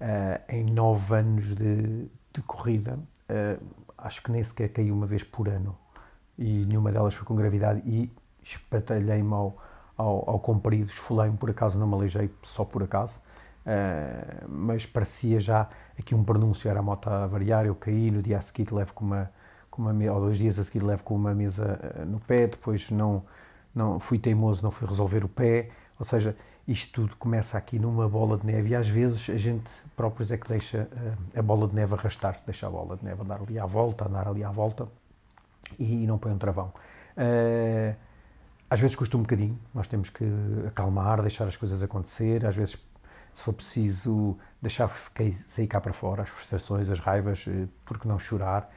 Uh, 0.00 0.40
em 0.48 0.64
nove 0.64 1.14
anos 1.14 1.54
de, 1.54 2.08
de 2.32 2.42
corrida, 2.46 2.98
uh, 3.28 3.62
acho 3.98 4.22
que 4.22 4.32
nem 4.32 4.42
sequer 4.42 4.70
caí 4.70 4.90
uma 4.90 5.06
vez 5.06 5.22
por 5.22 5.48
ano. 5.48 5.76
E 6.38 6.64
nenhuma 6.64 6.90
delas 6.90 7.12
foi 7.12 7.26
com 7.26 7.36
gravidade 7.36 7.82
e 7.84 8.10
espatalhei-me 8.42 9.34
ao, 9.34 9.62
ao, 9.98 10.30
ao 10.30 10.40
comprido, 10.40 10.88
esfolei-me 10.88 11.36
por 11.36 11.50
acaso, 11.50 11.78
não 11.78 11.86
me 11.86 11.94
aleijei 11.94 12.30
só 12.42 12.64
por 12.64 12.82
acaso, 12.82 13.18
uh, 13.66 14.48
mas 14.48 14.86
parecia 14.86 15.38
já 15.38 15.68
aqui 15.98 16.14
um 16.14 16.24
pronúncio, 16.24 16.70
era 16.70 16.80
a 16.80 16.82
moto 16.82 17.08
a 17.08 17.26
variar, 17.26 17.66
eu 17.66 17.74
caí, 17.74 18.10
no 18.10 18.22
dia 18.22 18.38
a 18.38 18.40
seguir 18.40 18.72
levo 18.72 18.94
com 18.94 19.04
uma, 19.04 19.30
com 19.70 19.82
uma 19.82 20.12
ou 20.12 20.20
dois 20.20 20.38
dias 20.38 20.58
a 20.58 20.64
seguir 20.64 20.82
levo 20.82 21.02
com 21.02 21.14
uma 21.14 21.34
mesa 21.34 21.78
no 22.06 22.18
pé, 22.20 22.46
depois 22.46 22.90
não, 22.90 23.22
não 23.74 24.00
fui 24.00 24.18
teimoso, 24.18 24.62
não 24.62 24.70
fui 24.70 24.88
resolver 24.88 25.24
o 25.24 25.28
pé, 25.28 25.68
ou 26.00 26.06
seja, 26.06 26.34
isto 26.66 27.02
tudo 27.02 27.14
começa 27.16 27.58
aqui 27.58 27.78
numa 27.78 28.08
bola 28.08 28.38
de 28.38 28.46
neve 28.46 28.70
e 28.70 28.74
às 28.74 28.88
vezes 28.88 29.28
a 29.28 29.36
gente 29.36 29.68
próprios 29.94 30.30
é 30.32 30.38
que 30.38 30.48
deixa 30.48 30.88
uh, 30.90 31.38
a 31.38 31.42
bola 31.42 31.68
de 31.68 31.74
neve 31.74 31.92
arrastar-se, 31.92 32.42
deixa 32.46 32.66
a 32.66 32.70
bola 32.70 32.96
de 32.96 33.04
neve 33.04 33.20
andar 33.20 33.38
ali 33.38 33.58
à 33.58 33.66
volta, 33.66 34.08
andar 34.08 34.26
ali 34.26 34.42
à 34.42 34.50
volta 34.50 34.88
e, 35.78 36.06
não 36.06 36.16
põe 36.16 36.32
um 36.32 36.38
travão. 36.38 36.72
Uh, 37.18 37.94
às 38.70 38.80
vezes 38.80 38.96
custa 38.96 39.14
um 39.18 39.20
bocadinho, 39.20 39.58
nós 39.74 39.86
temos 39.88 40.08
que 40.08 40.24
acalmar, 40.66 41.20
deixar 41.20 41.46
as 41.46 41.56
coisas 41.56 41.82
acontecer, 41.82 42.46
às 42.46 42.56
vezes, 42.56 42.78
se 43.34 43.44
for 43.44 43.52
preciso, 43.52 44.38
deixar 44.62 44.90
sair 45.48 45.66
cá 45.66 45.82
para 45.82 45.92
fora 45.92 46.22
as 46.22 46.30
frustrações, 46.30 46.88
as 46.88 46.98
raivas, 46.98 47.44
eh, 47.46 47.66
porque 47.84 48.08
não 48.08 48.18
chorar, 48.18 48.70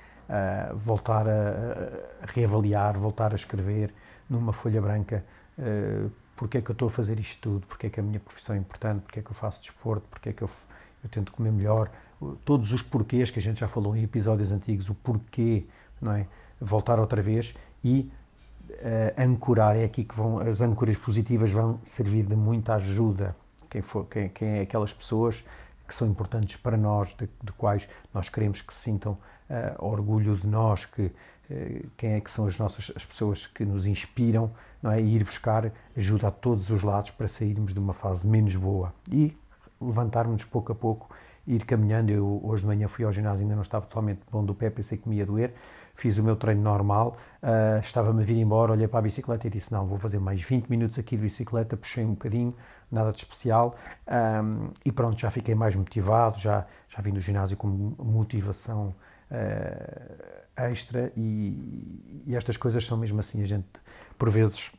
voltar 0.84 1.28
a, 1.28 2.26
reavaliar, 2.26 2.98
voltar 2.98 3.34
a 3.34 3.36
escrever 3.36 3.94
numa 4.30 4.52
folha 4.52 4.82
branca 4.82 5.24
porque 6.36 6.58
é 6.58 6.62
que 6.62 6.72
eu 6.72 6.74
estou 6.74 6.88
a 6.88 6.92
fazer 6.92 7.20
isto 7.20 7.40
tudo, 7.42 7.68
porque 7.68 7.88
é 7.88 7.90
que 7.90 8.00
a 8.00 8.04
minha 8.04 8.20
profissão 8.20 8.56
é 8.56 8.60
importante, 8.60 9.02
porque 9.02 9.20
é 9.20 9.22
que 9.22 9.30
eu 9.30 9.36
faço 9.36 9.62
desporto, 9.62 10.08
porque 10.10 10.30
é 10.30 10.34
que 10.34 10.42
eu, 10.42 10.50
eu 11.04 11.10
tento 11.10 11.32
comer 11.32 11.52
melhor, 11.52 11.90
todos 12.46 12.72
os 12.72 12.82
porquês 12.82 13.30
que 13.30 13.40
a 13.40 13.42
gente 13.42 13.60
já 13.60 13.68
falou 13.68 13.96
em 13.96 14.04
episódios 14.04 14.52
antigos, 14.52 14.90
o 14.90 14.96
porquê, 14.96 15.66
não 16.02 16.14
é? 16.14 16.28
Voltar 16.60 17.00
outra 17.00 17.22
vez 17.22 17.56
e 17.84 18.12
uh, 18.70 19.22
ancorar, 19.22 19.76
é 19.76 19.84
aqui 19.84 20.04
que 20.04 20.16
vão, 20.16 20.40
as 20.40 20.62
âncoras 20.62 20.98
positivas 20.98 21.52
vão 21.52 21.80
servir 21.86 22.26
de 22.26 22.36
muita 22.36 22.76
ajuda. 22.76 23.36
Quem, 23.70 23.82
for, 23.82 24.06
quem, 24.06 24.30
quem 24.30 24.48
é 24.60 24.62
aquelas 24.62 24.94
pessoas 24.94 25.44
que 25.88 25.94
são 25.94 26.08
importantes 26.08 26.56
para 26.56 26.78
nós, 26.78 27.10
de, 27.18 27.30
de 27.44 27.52
quais 27.54 27.88
nós 28.14 28.30
queremos 28.30 28.62
que 28.62 28.74
se 28.74 28.82
sintam 28.82 29.18
uh, 29.50 29.86
orgulho 29.86 30.36
de 30.38 30.48
nós, 30.48 30.86
que, 30.86 31.04
uh, 31.04 31.88
quem 31.98 32.14
é 32.14 32.22
que 32.22 32.32
são 32.32 32.48
as 32.48 32.58
nossas 32.58 32.92
as 32.96 33.06
pessoas 33.06 33.48
que 33.48 33.66
nos 33.66 33.86
inspiram, 33.86 34.52
não 34.82 34.92
é? 34.92 35.02
E 35.02 35.16
ir 35.16 35.24
buscar 35.24 35.72
ajuda 35.96 36.28
a 36.28 36.32
todos 36.32 36.70
os 36.70 36.84
lados 36.84 37.12
para 37.12 37.28
sairmos 37.28 37.74
de 37.74 37.80
uma 37.80 37.94
fase 37.94 38.28
menos 38.28 38.56
boa 38.56 38.94
e 39.10 39.36
levantarmos 39.80 40.44
pouco 40.46 40.72
a 40.72 40.76
pouco, 40.76 41.10
ir 41.46 41.66
caminhando. 41.66 42.12
Eu 42.12 42.42
hoje 42.44 42.62
de 42.62 42.68
manhã 42.68 42.88
fui 42.88 43.06
ao 43.06 43.12
ginásio, 43.12 43.44
ainda 43.44 43.56
não 43.56 43.64
estava 43.64 43.86
totalmente 43.86 44.22
bom 44.32 44.44
do 44.44 44.54
pé, 44.54 44.70
pensei 44.70 44.98
que 44.98 45.08
me 45.08 45.18
ia 45.18 45.26
doer, 45.26 45.54
fiz 45.96 46.18
o 46.18 46.24
meu 46.24 46.36
treino 46.36 46.62
normal, 46.62 47.18
uh, 47.42 47.80
estava-me 47.80 48.24
a 48.24 48.26
vir 48.26 48.38
embora, 48.38 48.72
olhei 48.72 48.88
para 48.88 49.00
a 49.00 49.02
bicicleta 49.02 49.48
e 49.48 49.50
disse, 49.50 49.72
não, 49.72 49.86
vou 49.86 49.98
fazer 49.98 50.20
mais 50.20 50.42
20 50.42 50.68
minutos 50.68 50.98
aqui 50.98 51.16
de 51.16 51.24
bicicleta, 51.24 51.78
puxei 51.78 52.04
um 52.04 52.12
bocadinho, 52.12 52.56
nada 52.92 53.12
de 53.12 53.18
especial, 53.18 53.76
um, 54.08 54.70
e 54.86 54.92
pronto, 54.92 55.20
já 55.20 55.32
fiquei 55.32 55.56
mais 55.56 55.76
motivado, 55.76 56.40
já, 56.40 56.66
já 56.90 57.02
vim 57.02 57.12
do 57.12 57.20
ginásio 57.20 57.58
com 57.58 57.68
motivação 57.68 58.94
uh, 59.34 60.44
extra, 60.56 61.12
e, 61.18 62.24
e 62.28 62.36
estas 62.36 62.56
coisas 62.58 62.86
são 62.86 62.98
mesmo 62.98 63.20
assim, 63.20 63.42
a 63.42 63.46
gente, 63.46 63.68
por 64.18 64.30
vezes, 64.30 64.72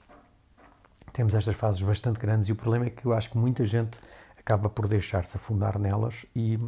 temos 1.13 1.35
estas 1.35 1.57
fases 1.57 1.83
bastante 1.83 2.19
grandes, 2.19 2.49
e 2.49 2.53
o 2.53 2.57
problema 2.57 2.87
é 2.87 2.91
que 2.91 3.05
eu 3.05 3.13
acho 3.13 3.31
que 3.31 3.39
muita 3.39 3.67
gente 3.67 3.99
acaba 4.39 4.69
por 4.69 4.87
deixar-se 4.87 5.37
afundar 5.37 5.79
nelas 5.79 6.27
e, 6.35 6.59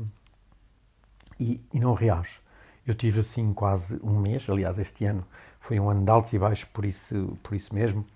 e, 1.38 1.60
e 1.72 1.80
não 1.80 1.94
reage. 1.94 2.40
Eu 2.86 2.94
tive 2.94 3.20
assim 3.20 3.52
quase 3.52 3.98
um 4.02 4.18
mês, 4.18 4.48
aliás, 4.48 4.78
este 4.78 5.04
ano 5.04 5.24
foi 5.60 5.80
um 5.80 5.90
ano 5.90 6.04
de 6.04 6.10
altos 6.10 6.32
e 6.32 6.38
baixos, 6.38 6.64
por 6.64 6.84
isso, 6.84 7.36
por 7.42 7.54
isso 7.54 7.74
mesmo. 7.74 8.06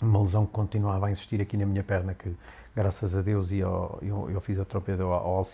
Uma 0.00 0.22
lesão 0.22 0.46
que 0.46 0.52
continuava 0.52 1.06
a 1.06 1.10
insistir 1.10 1.40
aqui 1.40 1.56
na 1.56 1.66
minha 1.66 1.82
perna, 1.82 2.14
que 2.14 2.34
graças 2.74 3.16
a 3.16 3.22
Deus 3.22 3.50
e 3.50 3.62
ao, 3.62 3.98
eu, 4.02 4.30
eu 4.30 4.40
fiz 4.40 4.58
a 4.58 4.64
tropeira 4.64 5.02
ao, 5.02 5.12
ao 5.12 5.44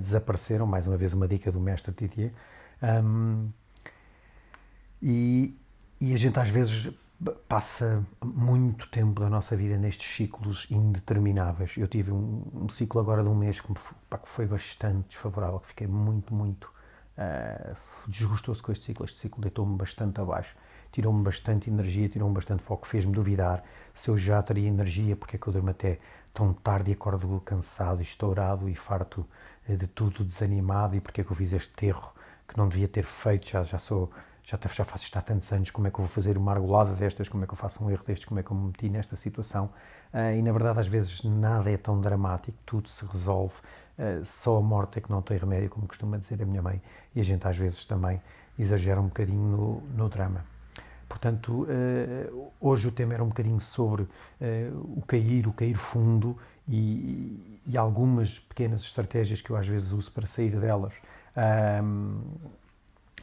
desapareceram. 0.00 0.66
Mais 0.66 0.86
uma 0.86 0.96
vez, 0.96 1.12
uma 1.12 1.26
dica 1.28 1.50
do 1.50 1.60
mestre 1.60 1.92
Titier. 1.92 2.32
Um, 2.82 3.50
e, 5.00 5.56
e 6.00 6.14
a 6.14 6.16
gente 6.16 6.38
às 6.38 6.48
vezes 6.48 6.92
passa 7.48 8.04
muito 8.24 8.88
tempo 8.88 9.20
da 9.20 9.28
nossa 9.28 9.56
vida 9.56 9.76
nestes 9.76 10.16
ciclos 10.16 10.66
indetermináveis. 10.70 11.76
Eu 11.76 11.86
tive 11.86 12.10
um, 12.10 12.42
um 12.54 12.68
ciclo 12.68 13.00
agora 13.00 13.22
de 13.22 13.28
um 13.28 13.34
mês 13.34 13.60
que, 13.60 13.72
pá, 14.08 14.18
que 14.18 14.28
foi 14.28 14.46
bastante 14.46 15.08
desfavorável, 15.10 15.60
que 15.60 15.68
fiquei 15.68 15.86
muito, 15.86 16.34
muito 16.34 16.64
uh, 17.18 17.76
desgostou-se 18.08 18.62
com 18.62 18.72
este 18.72 18.86
ciclo. 18.86 19.04
Este 19.04 19.18
ciclo 19.18 19.40
deitou-me 19.40 19.76
bastante 19.76 20.20
abaixo, 20.20 20.56
tirou-me 20.90 21.22
bastante 21.22 21.70
energia, 21.70 22.08
tirou-me 22.08 22.34
bastante 22.34 22.62
foco, 22.62 22.86
fez-me 22.86 23.12
duvidar 23.12 23.62
se 23.94 24.08
eu 24.08 24.16
já 24.16 24.42
teria 24.42 24.68
energia, 24.68 25.14
porque 25.14 25.36
é 25.36 25.38
que 25.38 25.46
eu 25.46 25.52
durmo 25.52 25.70
até 25.70 26.00
tão 26.32 26.52
tarde 26.52 26.90
e 26.90 26.94
acordo 26.94 27.40
cansado, 27.44 28.02
estourado 28.02 28.68
e 28.68 28.74
farto 28.74 29.26
eh, 29.68 29.76
de 29.76 29.86
tudo, 29.86 30.24
desanimado, 30.24 30.96
e 30.96 31.00
porque 31.00 31.20
é 31.20 31.24
que 31.24 31.30
eu 31.30 31.36
fiz 31.36 31.52
este 31.52 31.86
erro 31.86 32.12
que 32.48 32.56
não 32.56 32.68
devia 32.68 32.88
ter 32.88 33.04
feito, 33.04 33.48
já, 33.48 33.62
já 33.62 33.78
sou 33.78 34.10
já, 34.44 34.58
já 34.72 34.84
faço 34.84 35.04
isto 35.04 35.16
há 35.16 35.22
tantos 35.22 35.50
anos, 35.52 35.70
como 35.70 35.86
é 35.86 35.90
que 35.90 35.98
eu 35.98 36.04
vou 36.04 36.08
fazer 36.08 36.36
uma 36.36 36.52
argolada 36.52 36.94
destas, 36.94 37.28
como 37.28 37.44
é 37.44 37.46
que 37.46 37.52
eu 37.52 37.56
faço 37.56 37.82
um 37.84 37.90
erro 37.90 38.04
destes, 38.04 38.26
como 38.26 38.40
é 38.40 38.42
que 38.42 38.50
eu 38.50 38.56
me 38.56 38.66
meti 38.66 38.88
nesta 38.88 39.16
situação. 39.16 39.70
Uh, 40.12 40.36
e 40.36 40.42
na 40.42 40.52
verdade, 40.52 40.80
às 40.80 40.88
vezes, 40.88 41.22
nada 41.22 41.70
é 41.70 41.76
tão 41.76 42.00
dramático, 42.00 42.58
tudo 42.66 42.88
se 42.88 43.04
resolve. 43.06 43.54
Uh, 43.98 44.24
só 44.24 44.58
a 44.58 44.60
morte 44.60 44.98
é 44.98 45.02
que 45.02 45.10
não 45.10 45.22
tem 45.22 45.38
remédio, 45.38 45.70
como 45.70 45.86
costuma 45.86 46.18
dizer 46.18 46.42
a 46.42 46.46
minha 46.46 46.62
mãe, 46.62 46.82
e 47.14 47.20
a 47.20 47.24
gente 47.24 47.46
às 47.46 47.56
vezes 47.56 47.84
também 47.86 48.20
exagera 48.58 49.00
um 49.00 49.06
bocadinho 49.06 49.56
no, 49.56 49.80
no 49.96 50.08
drama. 50.08 50.44
Portanto, 51.12 51.64
uh, 51.64 52.52
hoje 52.58 52.88
o 52.88 52.90
tema 52.90 53.12
era 53.12 53.22
um 53.22 53.28
bocadinho 53.28 53.60
sobre 53.60 54.08
o 54.96 55.02
cair, 55.06 55.46
o 55.46 55.52
cair 55.52 55.76
fundo 55.76 56.38
e, 56.66 57.60
e, 57.66 57.76
algumas 57.76 58.38
pequenas 58.38 58.80
estratégias 58.80 59.42
que 59.42 59.50
eu 59.50 59.56
às 59.56 59.66
vezes 59.66 59.92
uso 59.92 60.10
para 60.10 60.26
sair 60.26 60.58
delas. 60.58 60.94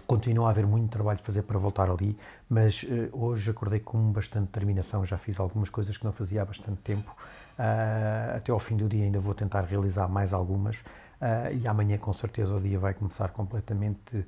Continua 0.09 0.47
a 0.47 0.49
haver 0.49 0.65
muito 0.65 0.89
trabalho 0.89 1.19
de 1.19 1.23
fazer 1.23 1.43
para 1.43 1.59
voltar 1.59 1.87
ali, 1.87 2.17
mas 2.49 2.81
uh, 2.81 3.09
hoje 3.11 3.51
acordei 3.51 3.79
com 3.79 4.11
bastante 4.11 4.47
determinação. 4.47 5.05
Já 5.05 5.19
fiz 5.19 5.39
algumas 5.39 5.69
coisas 5.69 5.95
que 5.95 6.03
não 6.03 6.11
fazia 6.11 6.41
há 6.41 6.45
bastante 6.45 6.81
tempo. 6.81 7.15
Uh, 7.59 8.37
até 8.37 8.51
ao 8.51 8.57
fim 8.57 8.75
do 8.75 8.89
dia 8.89 9.03
ainda 9.03 9.19
vou 9.19 9.35
tentar 9.35 9.61
realizar 9.61 10.07
mais 10.07 10.33
algumas. 10.33 10.77
Uh, 11.21 11.53
e 11.61 11.67
amanhã, 11.67 11.97
com 11.97 12.13
certeza, 12.13 12.55
o 12.55 12.61
dia 12.61 12.79
vai 12.79 12.93
começar 12.93 13.29
completamente 13.29 14.25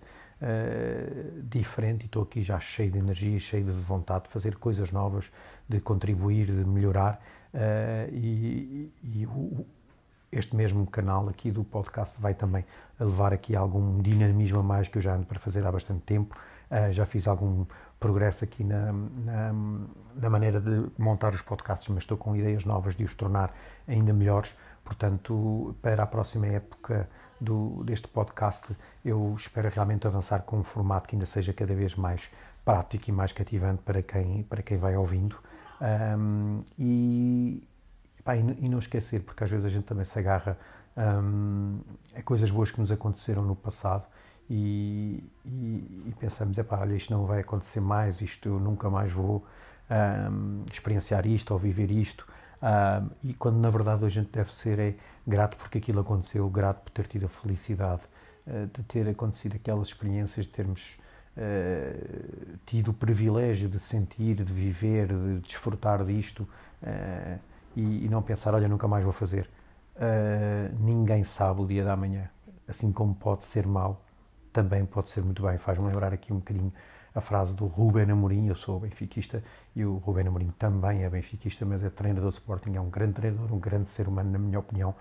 diferente. 1.43 2.03
E 2.03 2.05
estou 2.07 2.23
aqui 2.23 2.41
já 2.41 2.59
cheio 2.59 2.89
de 2.89 2.97
energia, 2.97 3.39
cheio 3.39 3.63
de 3.63 3.71
vontade 3.71 4.23
de 4.23 4.31
fazer 4.31 4.55
coisas 4.55 4.91
novas, 4.91 5.31
de 5.69 5.79
contribuir, 5.79 6.47
de 6.47 6.65
melhorar. 6.65 7.21
e, 8.11 8.91
e 9.03 9.25
o, 9.27 9.63
este 10.31 10.55
mesmo 10.55 10.87
canal 10.87 11.27
aqui 11.27 11.51
do 11.51 11.63
podcast 11.63 12.19
vai 12.19 12.33
também 12.33 12.63
levar 12.99 13.33
aqui 13.33 13.55
algum 13.55 14.01
dinamismo 14.01 14.59
a 14.59 14.63
mais 14.63 14.87
que 14.87 14.97
eu 14.97 15.01
já 15.01 15.13
ando 15.13 15.25
para 15.25 15.39
fazer 15.39 15.65
há 15.65 15.71
bastante 15.71 16.01
tempo. 16.01 16.35
Uh, 16.69 16.91
já 16.93 17.05
fiz 17.05 17.27
algum 17.27 17.65
progresso 17.99 18.45
aqui 18.45 18.63
na, 18.63 18.93
na, 18.93 19.53
na, 20.15 20.29
maneira 20.29 20.61
de 20.61 20.87
montar 20.97 21.33
os 21.33 21.41
podcasts, 21.41 21.87
mas 21.89 22.03
estou 22.03 22.17
com 22.17 22.33
ideias 22.33 22.63
novas 22.63 22.95
de 22.95 23.03
os 23.03 23.13
tornar 23.13 23.53
ainda 23.85 24.13
melhores. 24.13 24.55
Portanto, 24.91 25.73
para 25.81 26.03
a 26.03 26.05
próxima 26.05 26.47
época 26.47 27.09
do, 27.39 27.81
deste 27.85 28.09
podcast, 28.09 28.75
eu 29.05 29.33
espero 29.37 29.69
realmente 29.69 30.05
avançar 30.05 30.41
com 30.41 30.57
um 30.59 30.63
formato 30.65 31.07
que 31.07 31.15
ainda 31.15 31.25
seja 31.25 31.53
cada 31.53 31.73
vez 31.73 31.95
mais 31.95 32.21
prático 32.65 33.09
e 33.09 33.13
mais 33.13 33.31
cativante 33.31 33.81
para 33.83 34.03
quem, 34.03 34.43
para 34.43 34.61
quem 34.61 34.77
vai 34.77 34.97
ouvindo. 34.97 35.37
Um, 35.79 36.61
e, 36.77 37.65
Pá, 38.21 38.35
e, 38.35 38.67
não 38.67 38.79
esquecer, 38.79 39.21
porque 39.21 39.45
às 39.45 39.49
vezes 39.49 39.65
a 39.65 39.69
gente 39.69 39.85
também 39.85 40.03
se 40.03 40.19
agarra 40.19 40.57
um, 40.97 41.79
a 42.13 42.21
coisas 42.21 42.51
boas 42.51 42.69
que 42.69 42.81
nos 42.81 42.91
aconteceram 42.91 43.43
no 43.43 43.55
passado 43.55 44.03
e, 44.49 45.23
e, 45.45 46.09
e 46.09 46.15
pensamos, 46.19 46.57
epá, 46.57 46.79
olha, 46.79 46.95
isto 46.95 47.13
não 47.13 47.25
vai 47.25 47.39
acontecer 47.39 47.79
mais, 47.79 48.19
isto 48.19 48.49
eu 48.49 48.59
nunca 48.59 48.89
mais 48.89 49.09
vou 49.09 49.47
um, 49.89 50.65
experienciar 50.69 51.25
isto 51.25 51.51
ou 51.51 51.57
viver 51.57 51.89
isto. 51.91 52.27
E 53.23 53.33
quando 53.33 53.57
na 53.57 53.69
verdade 53.69 54.05
a 54.05 54.09
gente 54.09 54.29
deve 54.31 54.53
ser 54.53 54.79
é 54.79 54.95
grato 55.25 55.57
porque 55.57 55.79
aquilo 55.79 56.01
aconteceu, 56.01 56.47
grato 56.49 56.81
por 56.83 56.91
ter 56.91 57.07
tido 57.07 57.25
a 57.25 57.29
felicidade 57.29 58.03
uh, 58.45 58.67
de 58.67 58.83
ter 58.83 59.07
acontecido 59.09 59.55
aquelas 59.55 59.87
experiências, 59.87 60.45
de 60.45 60.51
termos 60.51 60.97
uh, 61.37 62.57
tido 62.65 62.91
o 62.91 62.93
privilégio 62.93 63.67
de 63.67 63.79
sentir, 63.79 64.35
de 64.35 64.53
viver, 64.53 65.07
de 65.07 65.39
desfrutar 65.39 66.03
disto 66.05 66.47
e, 67.75 68.05
e, 68.05 68.09
não 68.09 68.21
pensar, 68.21 68.53
olha, 68.53 68.67
nunca 68.67 68.87
mais 68.87 69.03
vou 69.03 69.13
fazer. 69.13 69.49
ninguém 70.79 71.23
sabe 71.23 71.61
o 71.61 71.67
dia 71.67 71.83
da 71.85 71.95
manhã, 71.95 72.29
assim 72.67 72.91
como 72.91 73.13
pode 73.13 73.45
ser 73.45 73.67
mau, 73.67 74.03
também 74.51 74.85
pode 74.85 75.09
ser 75.09 75.23
muito 75.23 75.43
bem. 75.43 75.57
Faz-me 75.57 75.87
lembrar 75.87 76.11
aqui 76.13 76.33
um 76.33 76.37
bocadinho 76.37 76.73
a 77.13 77.21
frase 77.21 77.53
do 77.53 77.65
Ruben 77.65 78.09
Amorim, 78.09 78.47
eu 78.47 78.55
sou 78.55 78.79
benfiquista 78.79 79.43
e 79.75 79.83
o 79.83 79.97
Ruben 79.97 80.27
Amorim 80.27 80.51
também 80.57 81.03
é 81.03 81.09
benfiquista, 81.09 81.65
mas 81.65 81.83
é 81.83 81.89
treinador 81.89 82.31
de 82.31 82.37
Sporting, 82.37 82.75
é 82.75 82.81
um 82.81 82.89
grande 82.89 83.13
treinador, 83.13 83.53
um 83.53 83.59
grande 83.59 83.89
ser 83.89 84.07
humano, 84.07 84.31
na 84.31 84.39
minha 84.39 84.59
opinião, 84.59 84.95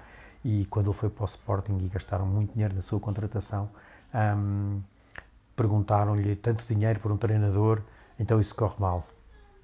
e 0.44 0.66
quando 0.66 0.90
ele 0.90 0.98
foi 0.98 1.08
para 1.08 1.22
o 1.22 1.26
Sporting 1.26 1.78
e 1.78 1.88
gastaram 1.88 2.26
muito 2.26 2.52
dinheiro 2.52 2.74
na 2.74 2.82
sua 2.82 2.98
contratação, 2.98 3.68
hum, 4.36 4.80
perguntaram-lhe 5.54 6.34
tanto 6.36 6.64
dinheiro 6.66 6.98
por 6.98 7.12
um 7.12 7.16
treinador, 7.16 7.80
então 8.18 8.40
isso 8.40 8.54
corre 8.54 8.74
mal. 8.78 9.06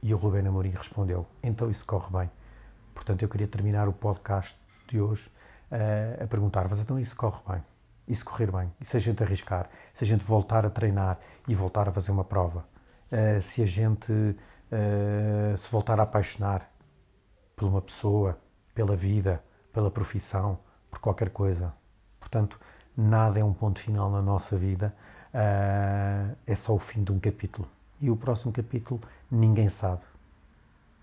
E 0.02 0.14
o 0.14 0.16
Ruben 0.16 0.46
Amorim 0.46 0.70
respondeu, 0.70 1.26
então 1.42 1.70
isso 1.70 1.84
corre 1.84 2.06
bem. 2.16 2.30
Portanto, 2.94 3.22
eu 3.22 3.28
queria 3.28 3.48
terminar 3.48 3.88
o 3.88 3.92
podcast 3.92 4.54
de 4.86 5.00
hoje 5.00 5.28
uh, 5.72 6.22
a 6.22 6.26
perguntar-vos, 6.26 6.78
então 6.78 6.98
isso 6.98 7.16
corre 7.16 7.40
bem? 7.48 7.75
E 8.08 8.14
se 8.14 8.24
correr 8.24 8.50
bem, 8.50 8.72
e 8.80 8.84
se 8.84 8.96
a 8.96 9.00
gente 9.00 9.22
arriscar, 9.22 9.68
se 9.94 10.04
a 10.04 10.06
gente 10.06 10.24
voltar 10.24 10.64
a 10.64 10.70
treinar 10.70 11.18
e 11.48 11.54
voltar 11.54 11.88
a 11.88 11.92
fazer 11.92 12.12
uma 12.12 12.24
prova, 12.24 12.64
uh, 13.10 13.42
se 13.42 13.62
a 13.62 13.66
gente 13.66 14.12
uh, 14.12 15.58
se 15.58 15.70
voltar 15.70 15.98
a 15.98 16.04
apaixonar 16.04 16.70
por 17.54 17.68
uma 17.68 17.82
pessoa, 17.82 18.38
pela 18.74 18.94
vida, 18.94 19.42
pela 19.72 19.90
profissão, 19.90 20.58
por 20.90 20.98
qualquer 21.00 21.30
coisa. 21.30 21.72
Portanto, 22.20 22.60
nada 22.96 23.40
é 23.40 23.44
um 23.44 23.52
ponto 23.52 23.80
final 23.80 24.10
na 24.10 24.20
nossa 24.22 24.56
vida, 24.56 24.94
uh, 25.32 26.36
é 26.46 26.54
só 26.54 26.74
o 26.74 26.78
fim 26.78 27.02
de 27.02 27.12
um 27.12 27.18
capítulo. 27.18 27.68
E 28.00 28.10
o 28.10 28.16
próximo 28.16 28.52
capítulo 28.52 29.00
ninguém 29.30 29.70
sabe. 29.70 30.02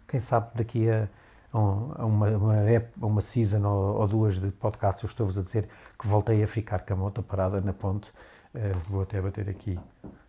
Quem 0.08 0.20
sabe 0.20 0.52
daqui 0.56 0.90
a 0.90 1.08
uma, 1.54 2.30
uma, 2.30 2.56
uma 3.02 3.22
season 3.22 3.64
ou, 3.66 4.02
ou 4.02 4.08
duas 4.08 4.40
de 4.40 4.50
podcast, 4.52 5.04
eu 5.04 5.10
estou-vos 5.10 5.38
a 5.38 5.42
dizer 5.44 5.70
que 6.00 6.08
voltei 6.08 6.44
a 6.44 6.48
ficar 6.48 6.80
com 6.80 6.94
a 6.94 6.96
moto 6.96 7.22
parada 7.22 7.62
na 7.62 7.74
ponte. 7.74 8.10
Uh, 8.56 8.78
vou 8.90 9.02
até 9.04 9.22
bater 9.22 9.50
aqui 9.50 9.80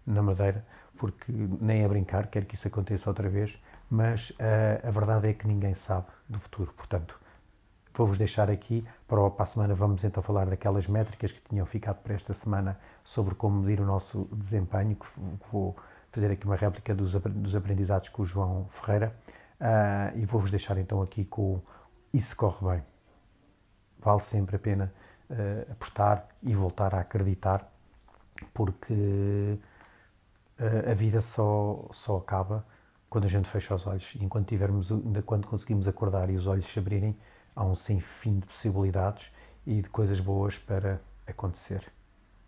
na 0.06 0.22
madeira, 0.22 0.64
porque 0.98 1.32
nem 1.60 1.84
a 1.84 1.88
brincar, 1.88 2.26
quero 2.26 2.46
que 2.46 2.54
isso 2.54 2.68
aconteça 2.68 3.08
outra 3.08 3.28
vez, 3.28 3.58
mas 3.90 4.30
uh, 4.30 4.86
a 4.86 4.90
verdade 4.90 5.28
é 5.28 5.32
que 5.32 5.46
ninguém 5.46 5.74
sabe 5.74 6.06
do 6.28 6.38
futuro. 6.38 6.72
Portanto, 6.76 7.18
vou-vos 7.94 8.18
deixar 8.18 8.50
aqui. 8.50 8.86
Para 9.06 9.20
a 9.38 9.46
semana 9.46 9.74
vamos 9.74 10.04
então 10.04 10.22
falar 10.22 10.46
daquelas 10.46 10.86
métricas 10.86 11.32
que 11.32 11.40
tinham 11.48 11.64
ficado 11.66 12.02
para 12.02 12.14
esta 12.14 12.34
semana 12.34 12.78
sobre 13.02 13.34
como 13.34 13.62
medir 13.62 13.80
o 13.80 13.86
nosso 13.86 14.28
desempenho, 14.32 14.96
que 14.96 15.06
vou 15.50 15.76
fazer 16.10 16.30
aqui 16.30 16.44
uma 16.44 16.56
réplica 16.56 16.94
dos, 16.94 17.12
dos 17.12 17.56
aprendizados 17.56 18.08
com 18.08 18.22
o 18.22 18.26
João 18.26 18.66
Ferreira. 18.70 19.14
Uh, 19.60 20.18
e 20.18 20.26
vou-vos 20.26 20.50
deixar 20.50 20.76
então 20.78 21.00
aqui 21.00 21.24
com 21.24 21.60
Isso 22.12 22.36
Corre 22.36 22.66
Bem. 22.68 22.82
Vale 23.98 24.20
sempre 24.20 24.56
a 24.56 24.58
pena 24.58 24.92
uh, 25.30 25.72
apostar 25.72 26.28
e 26.42 26.54
voltar 26.54 26.94
a 26.94 27.00
acreditar, 27.00 27.72
porque 28.52 29.58
uh, 30.58 30.90
a 30.90 30.94
vida 30.94 31.20
só, 31.20 31.88
só 31.92 32.18
acaba 32.18 32.66
quando 33.08 33.26
a 33.26 33.28
gente 33.28 33.48
fecha 33.48 33.74
os 33.74 33.86
olhos. 33.86 34.12
E 34.16 34.24
enquanto, 34.24 34.48
tivermos, 34.48 34.88
quando 35.24 35.46
conseguimos 35.46 35.86
acordar 35.86 36.28
e 36.30 36.36
os 36.36 36.46
olhos 36.46 36.66
se 36.66 36.78
abrirem, 36.78 37.16
há 37.54 37.64
um 37.64 37.74
sem 37.74 38.00
fim 38.00 38.40
de 38.40 38.46
possibilidades 38.46 39.30
e 39.66 39.80
de 39.80 39.88
coisas 39.88 40.20
boas 40.20 40.58
para 40.58 41.00
acontecer. 41.26 41.90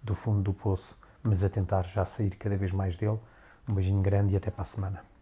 Do 0.02 0.14
fundo 0.14 0.42
do 0.42 0.52
poço, 0.52 0.98
mas 1.22 1.42
a 1.42 1.48
tentar 1.48 1.84
já 1.84 2.04
sair 2.04 2.30
cada 2.30 2.56
vez 2.56 2.72
mais 2.72 2.96
dele. 2.96 3.18
Um 3.68 3.74
beijinho 3.74 4.02
grande 4.02 4.34
e 4.34 4.36
até 4.36 4.50
para 4.50 4.62
a 4.62 4.66
semana. 4.66 5.15